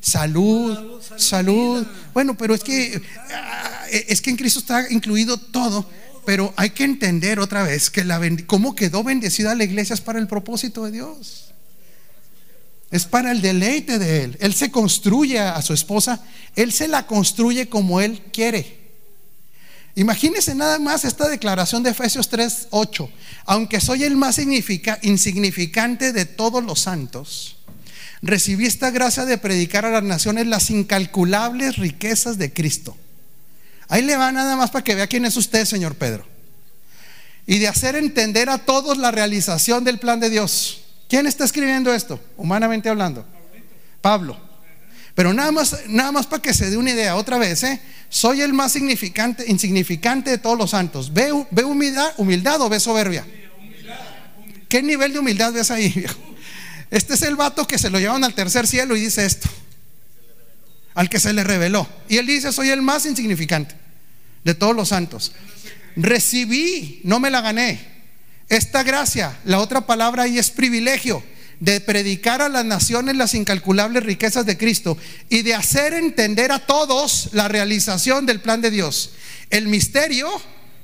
[0.00, 1.86] Salud, salud.
[2.12, 3.00] Bueno, pero es que
[3.32, 5.88] ah, es que en Cristo está incluido todo,
[6.26, 10.18] pero hay que entender otra vez que la cómo quedó bendecida la iglesia es para
[10.18, 11.54] el propósito de Dios.
[12.90, 14.36] Es para el deleite de Él.
[14.40, 16.22] Él se construye a su esposa,
[16.54, 18.83] Él se la construye como Él quiere.
[19.96, 23.08] Imagínense nada más esta declaración de Efesios 3, 8.
[23.46, 27.56] Aunque soy el más insignificante de todos los santos,
[28.20, 32.96] recibí esta gracia de predicar a las naciones las incalculables riquezas de Cristo.
[33.88, 36.26] Ahí le va nada más para que vea quién es usted, señor Pedro.
[37.46, 40.80] Y de hacer entender a todos la realización del plan de Dios.
[41.08, 42.18] ¿Quién está escribiendo esto?
[42.36, 43.24] Humanamente hablando.
[44.00, 44.53] Pablo.
[45.14, 47.80] Pero nada más, nada más para que se dé una idea, otra vez, ¿eh?
[48.08, 51.12] soy el más significante, insignificante de todos los santos.
[51.12, 53.24] ¿Ve, ve humildad, humildad o ve soberbia?
[54.68, 56.18] ¿Qué nivel de humildad ves ahí, viejo?
[56.90, 59.48] Este es el vato que se lo llevan al tercer cielo y dice esto.
[60.94, 61.88] Al que se le reveló.
[62.08, 63.74] Y él dice, soy el más insignificante
[64.42, 65.32] de todos los santos.
[65.96, 67.80] Recibí, no me la gané.
[68.48, 71.22] Esta gracia, la otra palabra ahí es privilegio
[71.64, 74.98] de predicar a las naciones las incalculables riquezas de Cristo
[75.30, 79.12] y de hacer entender a todos la realización del plan de Dios.
[79.48, 80.28] El misterio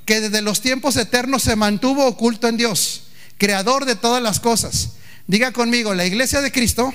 [0.06, 3.02] que desde los tiempos eternos se mantuvo oculto en Dios,
[3.36, 4.92] creador de todas las cosas.
[5.26, 6.94] Diga conmigo, la iglesia de Cristo,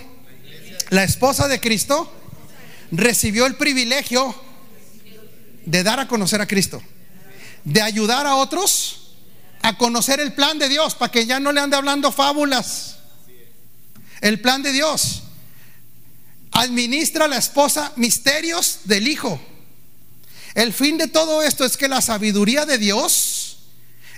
[0.89, 2.11] la esposa de Cristo,
[2.91, 4.33] recibió el privilegio
[5.63, 6.81] de dar a conocer a Cristo,
[7.63, 9.11] de ayudar a otros
[9.61, 12.94] a conocer el plan de Dios, para que ya no le ande hablando fábulas
[14.25, 15.21] el plan de Dios.
[16.51, 19.39] Administra la esposa misterios del Hijo.
[20.55, 23.57] El fin de todo esto es que la sabiduría de Dios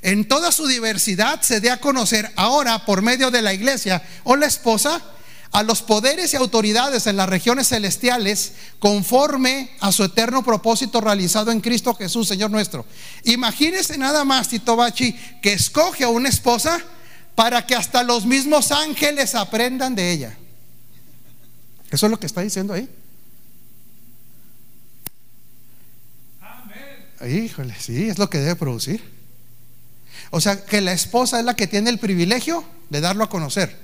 [0.01, 4.37] en toda su diversidad se dé a conocer ahora por medio de la iglesia o
[4.37, 5.01] la esposa
[5.51, 11.51] a los poderes y autoridades en las regiones celestiales conforme a su eterno propósito realizado
[11.51, 12.85] en Cristo Jesús, Señor nuestro.
[13.25, 16.81] Imagínese nada más, Tito Bachi, que escoge a una esposa
[17.37, 20.35] para que hasta los mismos ángeles aprendan de ella.
[21.91, 22.89] Eso es lo que está diciendo ahí.
[27.29, 29.03] Híjole, sí, es lo que debe producir.
[30.31, 33.77] O sea, que la esposa es la que tiene el privilegio de darlo a conocer.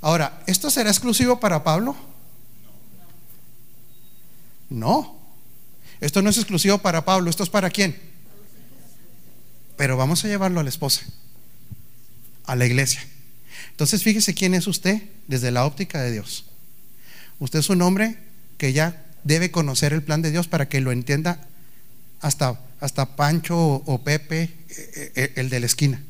[0.00, 1.94] Ahora, ¿esto será exclusivo para Pablo?
[4.70, 5.20] No.
[6.00, 8.00] Esto no es exclusivo para Pablo, esto es para quién.
[9.76, 11.02] Pero vamos a llevarlo a la esposa
[12.46, 13.04] a la iglesia.
[13.70, 16.46] Entonces fíjese quién es usted desde la óptica de Dios.
[17.38, 18.16] Usted es un hombre
[18.56, 21.46] que ya debe conocer el plan de Dios para que lo entienda
[22.20, 26.02] hasta, hasta Pancho o, Pepe, eh, eh, el de la esquina.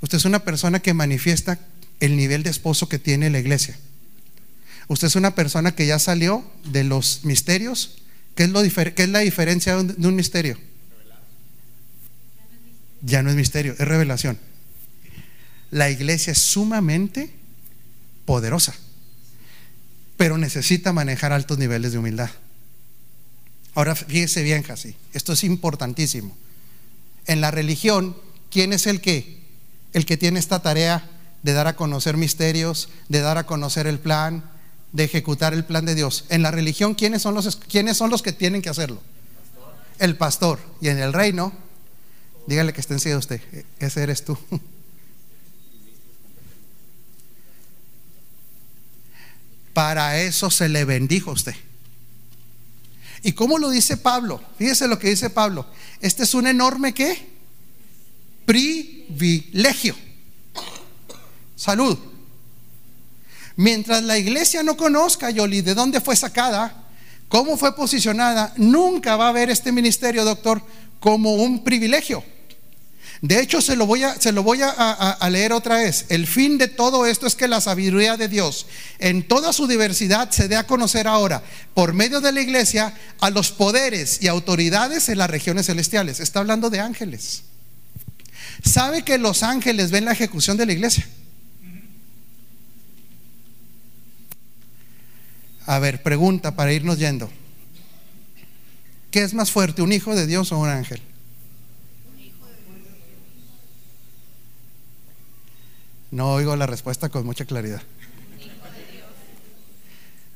[0.00, 1.58] Usted es una persona que manifiesta
[2.00, 3.78] el nivel de esposo que tiene la iglesia.
[4.88, 8.02] Usted es una persona que ya salió de los misterios.
[8.34, 10.58] ¿Qué es, lo qué es la diferencia de un misterio?
[13.04, 14.38] Ya no es misterio, es revelación.
[15.70, 17.30] La iglesia es sumamente
[18.24, 18.74] poderosa,
[20.16, 22.30] pero necesita manejar altos niveles de humildad.
[23.74, 26.36] Ahora fíjese bien, Jasi, esto es importantísimo.
[27.26, 28.16] En la religión,
[28.50, 29.42] ¿quién es el que
[29.92, 31.08] el que tiene esta tarea
[31.42, 34.50] de dar a conocer misterios, de dar a conocer el plan,
[34.92, 36.24] de ejecutar el plan de Dios?
[36.28, 39.02] En la religión, ¿quiénes son los quiénes son los que tienen que hacerlo?
[39.98, 40.60] El pastor.
[40.80, 41.52] Y en el reino,
[42.46, 43.40] Dígale que esté encima usted.
[43.78, 44.38] Ese eres tú.
[49.72, 51.54] Para eso se le bendijo a usted.
[53.22, 54.40] ¿Y cómo lo dice Pablo?
[54.58, 55.66] Fíjese lo que dice Pablo.
[56.00, 57.34] Este es un enorme qué?
[58.44, 59.96] Privilegio.
[61.56, 61.98] Salud.
[63.56, 66.84] Mientras la iglesia no conozca, Yoli, de dónde fue sacada,
[67.28, 70.62] cómo fue posicionada, nunca va a ver este ministerio, doctor,
[71.04, 72.24] como un privilegio.
[73.20, 76.06] De hecho, se lo voy, a, leer otra vez.
[76.08, 78.64] El fin de todo esto es que la sabiduría de Dios
[78.98, 81.42] en toda su diversidad se dé a conocer ahora
[81.74, 86.20] por medio de la iglesia a los poderes y autoridades en las regiones celestiales.
[86.20, 87.42] Está hablando de ángeles.
[88.64, 91.06] ¿Sabe que los ángeles ven la ejecución de la iglesia?
[95.66, 97.30] A ver, pregunta para irnos yendo.
[99.14, 101.00] ¿Qué es más fuerte, un hijo de Dios o un ángel?
[106.10, 107.80] No oigo la respuesta con mucha claridad.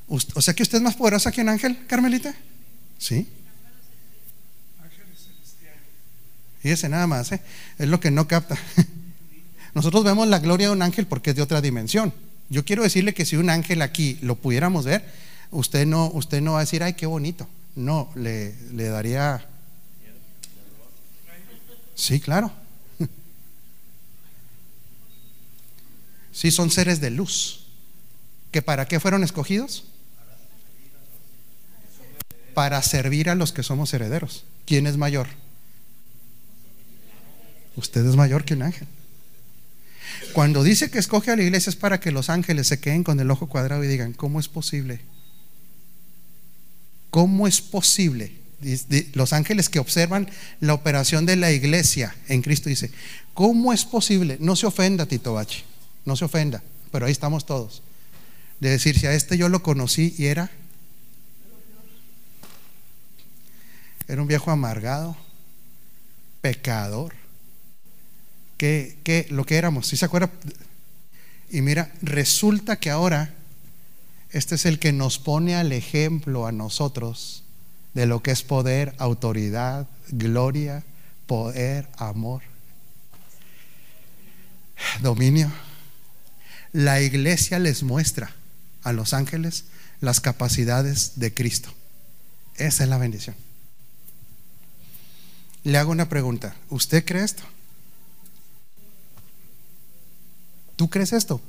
[0.07, 2.33] O sea que usted es más poderosa que un ángel, Carmelita.
[2.97, 3.27] ¿Sí?
[6.61, 7.41] Fíjese nada más, ¿eh?
[7.77, 8.57] es lo que no capta.
[9.73, 12.13] Nosotros vemos la gloria de un ángel porque es de otra dimensión.
[12.47, 15.03] Yo quiero decirle que si un ángel aquí lo pudiéramos ver,
[15.51, 17.45] usted no, usted no va a decir, ay, qué bonito.
[17.75, 19.47] No, le, le daría...
[21.95, 22.51] Sí, claro.
[26.31, 27.65] Sí, son seres de luz.
[28.51, 29.83] ¿Que para qué fueron escogidos?
[32.59, 34.43] para servir a los que somos herederos.
[34.65, 35.27] ¿Quién es mayor?
[37.77, 38.85] Usted es mayor que un ángel.
[40.33, 43.17] Cuando dice que escoge a la iglesia es para que los ángeles se queden con
[43.21, 44.99] el ojo cuadrado y digan, ¿cómo es posible?
[47.09, 48.33] ¿Cómo es posible?
[49.13, 50.29] Los ángeles que observan
[50.59, 52.91] la operación de la iglesia en Cristo dice,
[53.33, 54.37] ¿cómo es posible?
[54.39, 55.63] No se ofenda, Tito Bachi,
[56.05, 57.81] no se ofenda, pero ahí estamos todos.
[58.59, 60.51] De decir, si a este yo lo conocí y era,
[64.07, 65.15] era un viejo amargado,
[66.41, 67.13] pecador,
[68.57, 70.29] que, lo que éramos, si se acuerda?
[71.49, 73.33] Y mira, resulta que ahora
[74.31, 77.43] este es el que nos pone al ejemplo a nosotros
[77.93, 80.83] de lo que es poder, autoridad, gloria,
[81.25, 82.43] poder, amor,
[85.01, 85.51] dominio.
[86.71, 88.35] La iglesia les muestra
[88.83, 89.65] a los ángeles
[90.01, 91.73] las capacidades de Cristo.
[92.55, 93.35] Esa es la bendición.
[95.63, 96.55] Le hago una pregunta.
[96.69, 97.43] ¿Usted cree esto?
[100.75, 101.41] ¿Tú crees esto?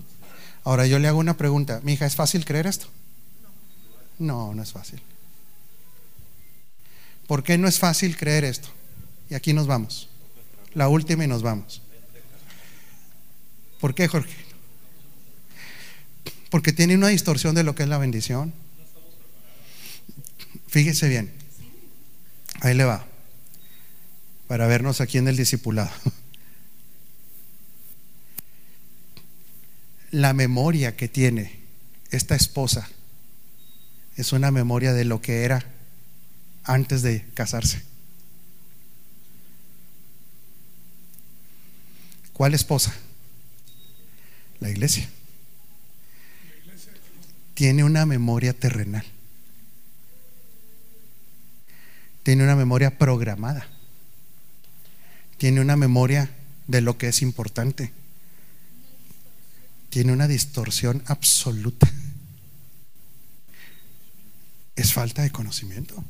[0.65, 1.81] Ahora yo le hago una pregunta.
[1.83, 2.87] Mi hija, ¿es fácil creer esto?
[4.19, 5.01] No, no es fácil.
[7.27, 8.69] ¿Por qué no es fácil creer esto?
[9.31, 10.09] Y aquí nos vamos.
[10.75, 11.81] La última y nos vamos.
[13.81, 14.37] ¿Por qué, Jorge?
[16.51, 18.53] Porque tiene una distorsión de lo que es la bendición.
[20.67, 21.33] Fíjese bien.
[22.61, 23.07] Ahí le va.
[24.49, 25.91] Para vernos aquí en el discipulado.
[30.11, 31.61] La memoria que tiene
[32.11, 32.89] esta esposa
[34.17, 35.65] es una memoria de lo que era
[36.65, 37.83] antes de casarse.
[42.33, 42.95] ¿Cuál esposa?
[44.59, 45.09] La iglesia.
[47.55, 49.05] Tiene una memoria terrenal.
[52.23, 53.67] Tiene una memoria programada.
[55.39, 56.31] Tiene una memoria
[56.67, 57.93] de lo que es importante
[59.91, 61.91] tiene una distorsión absoluta.
[64.77, 66.03] Es falta de conocimiento.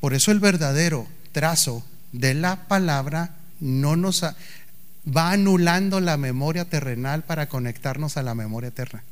[0.00, 7.24] Por eso el verdadero trazo de la palabra no nos va anulando la memoria terrenal
[7.24, 9.02] para conectarnos a la memoria eterna.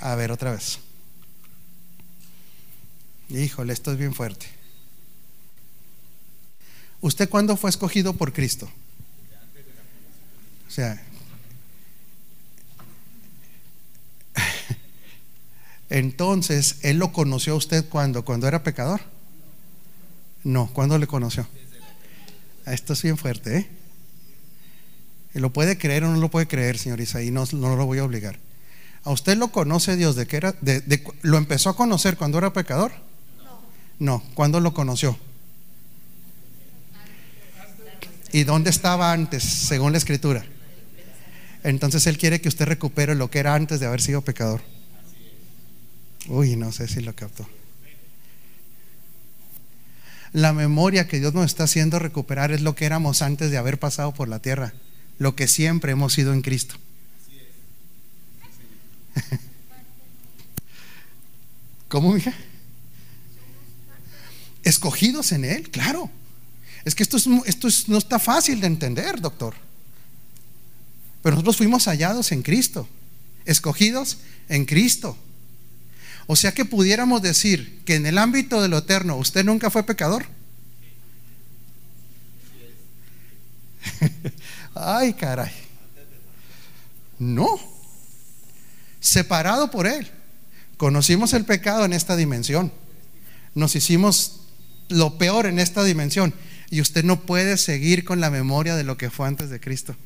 [0.00, 0.78] A ver otra vez.
[3.28, 4.46] Híjole, esto es bien fuerte.
[7.00, 8.70] ¿Usted cuándo fue escogido por Cristo?
[10.66, 11.02] O sea,
[15.88, 18.24] entonces, ¿Él lo conoció a usted cuando?
[18.24, 19.00] ¿Cuando era pecador?
[20.42, 21.46] No, ¿cuándo le conoció?
[22.66, 23.68] Esto es bien fuerte, ¿eh?
[25.34, 27.30] ¿Lo puede creer o no lo puede creer, señor Isaí?
[27.30, 28.38] No, no lo voy a obligar.
[29.04, 30.56] ¿A usted lo conoce Dios de que era,
[31.22, 32.92] lo empezó a conocer cuando era pecador?
[33.98, 34.22] No.
[34.34, 35.16] ¿Cuándo lo conoció?
[38.32, 40.44] ¿Y dónde estaba antes, según la escritura?
[41.66, 44.60] Entonces Él quiere que usted recupere lo que era antes de haber sido pecador.
[46.28, 47.48] Uy, no sé si lo captó.
[50.32, 53.80] La memoria que Dios nos está haciendo recuperar es lo que éramos antes de haber
[53.80, 54.74] pasado por la tierra,
[55.18, 56.76] lo que siempre hemos sido en Cristo.
[61.88, 62.32] ¿Cómo, mija?
[64.62, 66.12] Escogidos en Él, claro.
[66.84, 69.66] Es que esto, esto no está fácil de entender, doctor.
[71.26, 72.88] Pero nosotros fuimos hallados en Cristo,
[73.46, 74.18] escogidos
[74.48, 75.18] en Cristo.
[76.28, 79.82] O sea que pudiéramos decir que en el ámbito de lo eterno usted nunca fue
[79.82, 80.24] pecador.
[84.76, 85.50] Ay, caray.
[87.18, 87.58] No.
[89.00, 90.08] Separado por Él.
[90.76, 92.72] Conocimos el pecado en esta dimensión.
[93.52, 94.42] Nos hicimos
[94.90, 96.32] lo peor en esta dimensión.
[96.70, 99.96] Y usted no puede seguir con la memoria de lo que fue antes de Cristo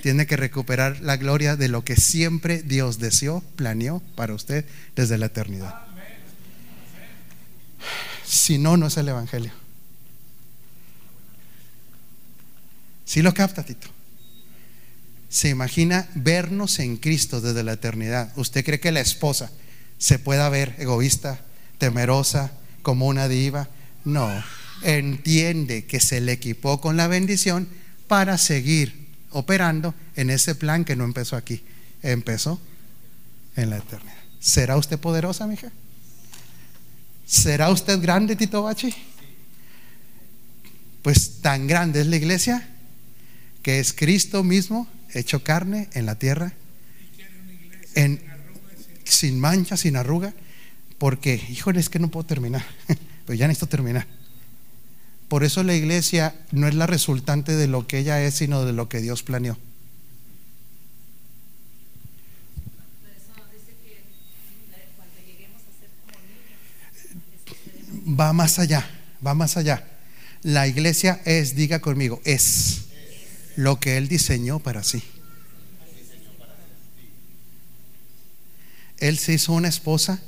[0.00, 4.64] tiene que recuperar la gloria de lo que siempre Dios deseó, planeó para usted
[4.96, 5.74] desde la eternidad.
[8.24, 9.52] Si no, no es el Evangelio.
[13.04, 13.88] Si lo capta, Tito.
[15.28, 18.32] Se imagina vernos en Cristo desde la eternidad.
[18.36, 19.50] ¿Usted cree que la esposa
[19.98, 21.40] se pueda ver egoísta,
[21.78, 23.68] temerosa, como una diva?
[24.04, 24.30] No.
[24.82, 27.68] Entiende que se le equipó con la bendición
[28.08, 29.01] para seguir
[29.32, 31.62] operando en ese plan que no empezó aquí,
[32.02, 32.60] empezó
[33.56, 34.16] en la eternidad.
[34.40, 35.70] ¿Será usted poderosa, mija?
[37.26, 38.94] ¿Será usted grande, Tito Bachi?
[41.02, 42.68] Pues tan grande es la iglesia
[43.62, 46.52] que es Cristo mismo hecho carne en la tierra,
[49.04, 50.34] sin mancha, sin arruga,
[50.98, 52.64] Porque, híjole, es que no puedo terminar.
[53.26, 54.06] Pero ya necesito terminar.
[55.32, 58.74] Por eso la iglesia no es la resultante de lo que ella es, sino de
[58.74, 59.56] lo que Dios planeó.
[68.06, 68.86] Va más allá,
[69.26, 69.88] va más allá.
[70.42, 72.88] La iglesia es, diga conmigo, es
[73.56, 75.02] lo que Él diseñó para sí.
[78.98, 80.20] Él se hizo una esposa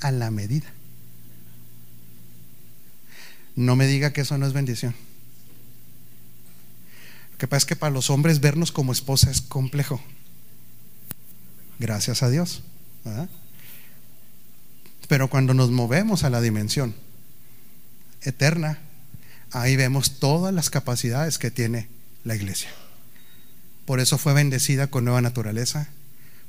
[0.00, 0.77] a la medida.
[3.58, 4.94] No me diga que eso no es bendición.
[7.32, 10.00] Lo que pasa es que para los hombres vernos como esposa es complejo.
[11.80, 12.62] Gracias a Dios.
[15.08, 16.94] Pero cuando nos movemos a la dimensión
[18.22, 18.78] eterna,
[19.50, 21.88] ahí vemos todas las capacidades que tiene
[22.22, 22.70] la iglesia.
[23.86, 25.88] Por eso fue bendecida con nueva naturaleza,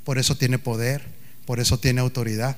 [0.03, 1.07] por eso tiene poder,
[1.47, 2.57] por eso tiene autoridad,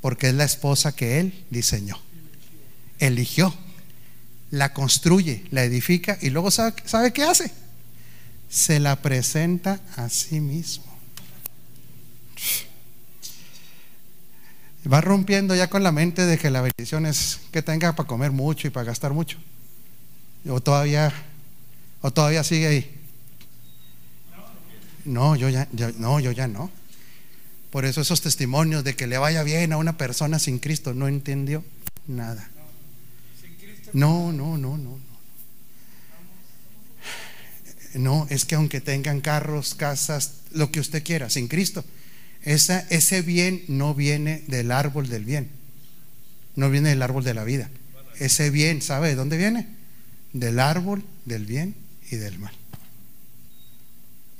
[0.00, 2.00] porque es la esposa que Él diseñó,
[2.98, 3.54] eligió,
[4.54, 7.50] la construye, la edifica y luego sabe, sabe qué hace.
[8.48, 10.84] Se la presenta a sí mismo.
[14.90, 18.30] Va rompiendo ya con la mente de que la bendición es que tenga para comer
[18.30, 19.38] mucho y para gastar mucho.
[20.48, 21.12] O todavía,
[22.00, 23.00] o todavía sigue ahí.
[25.04, 25.66] No, yo ya,
[25.98, 26.70] no, yo ya no.
[27.70, 31.08] Por eso esos testimonios de que le vaya bien a una persona sin Cristo no
[31.08, 31.64] entendió
[32.06, 32.50] nada.
[33.94, 34.98] No, no, no, no.
[37.94, 41.84] No, es que aunque tengan carros, casas, lo que usted quiera, sin Cristo,
[42.42, 45.48] ese bien no viene del árbol del bien,
[46.56, 47.70] no viene del árbol de la vida.
[48.18, 49.68] Ese bien, ¿sabe de dónde viene?
[50.32, 51.76] Del árbol del bien
[52.10, 52.52] y del mal.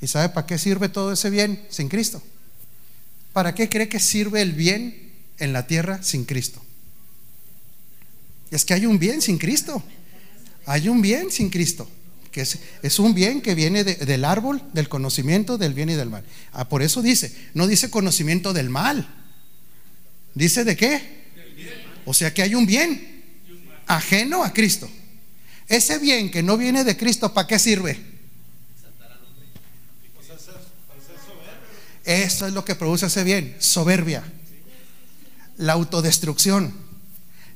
[0.01, 2.21] ¿Y sabe para qué sirve todo ese bien sin Cristo?
[3.31, 6.64] ¿Para qué cree que sirve el bien en la tierra sin Cristo?
[8.51, 9.83] Es que hay un bien sin Cristo.
[10.65, 11.89] Hay un bien sin Cristo.
[12.31, 16.25] Que es, un bien que viene del árbol del conocimiento del bien y del mal.
[16.51, 19.07] Ah, por eso dice, no dice conocimiento del mal.
[20.33, 21.25] Dice de qué?
[22.05, 23.23] O sea que hay un bien
[23.87, 24.89] ajeno a Cristo.
[25.67, 27.97] Ese bien que no viene de Cristo, ¿para qué sirve?
[32.03, 34.23] Eso es lo que produce ese bien, soberbia,
[35.57, 36.84] la autodestrucción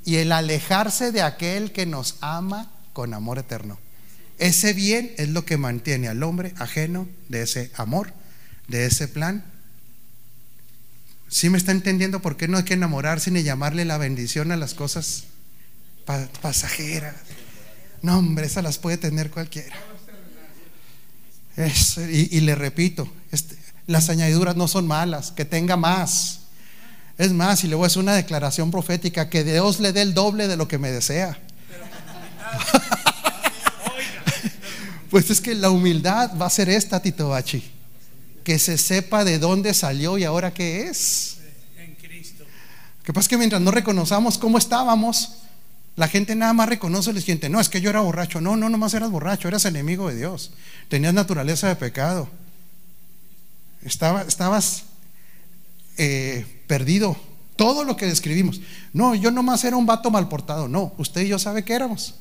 [0.06, 3.80] y el alejarse de aquel que nos ama con amor eterno.
[4.38, 8.14] Ese bien es lo que mantiene al hombre ajeno de ese amor,
[8.68, 9.43] de ese plan.
[11.28, 14.58] ¿Sí me está entendiendo por qué no hay que enamorarse ni llamarle la bendición a
[14.58, 15.26] las cosas
[16.41, 17.16] pasajeras?
[18.02, 19.76] No, hombre, esas las puede tener cualquiera.
[22.10, 26.41] y, le repito, este, las añadiduras no son malas, que tenga más.
[27.20, 30.13] Es más, y le voy a hacer una declaración profética, que Dios le dé el
[30.13, 31.38] doble de lo que me desea.
[35.11, 37.61] pues es que la humildad va a ser esta, Tito Bachi.
[38.45, 41.39] Que se sepa de dónde salió y ahora qué es.
[41.78, 42.45] En Cristo.
[43.03, 45.39] Que pasa que mientras no reconozcamos cómo estábamos,
[45.97, 48.39] la gente nada más reconoce la gente, no, es que yo era borracho.
[48.39, 50.51] No, no, nomás eras borracho, eras enemigo de Dios.
[50.88, 52.30] Tenías naturaleza de pecado.
[53.84, 54.84] Estaba, estabas
[56.00, 57.18] eh, perdido.
[57.58, 58.62] Todo lo que describimos.
[58.93, 60.70] No, yo nomás era un vato mal portado.
[60.70, 62.16] No, usted y yo sabe que éramos.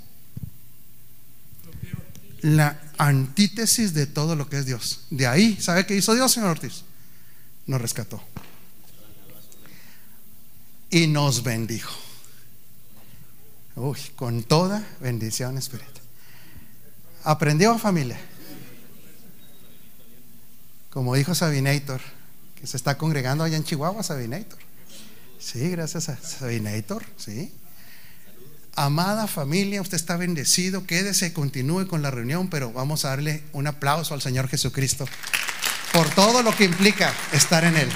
[2.41, 5.03] La antítesis de todo lo que es Dios.
[5.11, 6.83] De ahí, ¿sabe qué hizo Dios, señor Ortiz?
[7.67, 8.21] Nos rescató.
[10.91, 11.95] Y nos bendijo.
[13.77, 15.95] Uy, con toda bendición espiritual.
[17.23, 18.19] ¿Aprendió familia?
[20.91, 22.01] Como dijo Sabinator,
[22.61, 24.59] que se está congregando allá en Chihuahua, Sabinator.
[25.39, 27.53] Sí, gracias a Sabinator, sí.
[28.75, 33.67] Amada familia, usted está bendecido, quédese, continúe con la reunión, pero vamos a darle un
[33.67, 35.07] aplauso al Señor Jesucristo
[35.93, 37.89] por todo lo que implica estar en Él.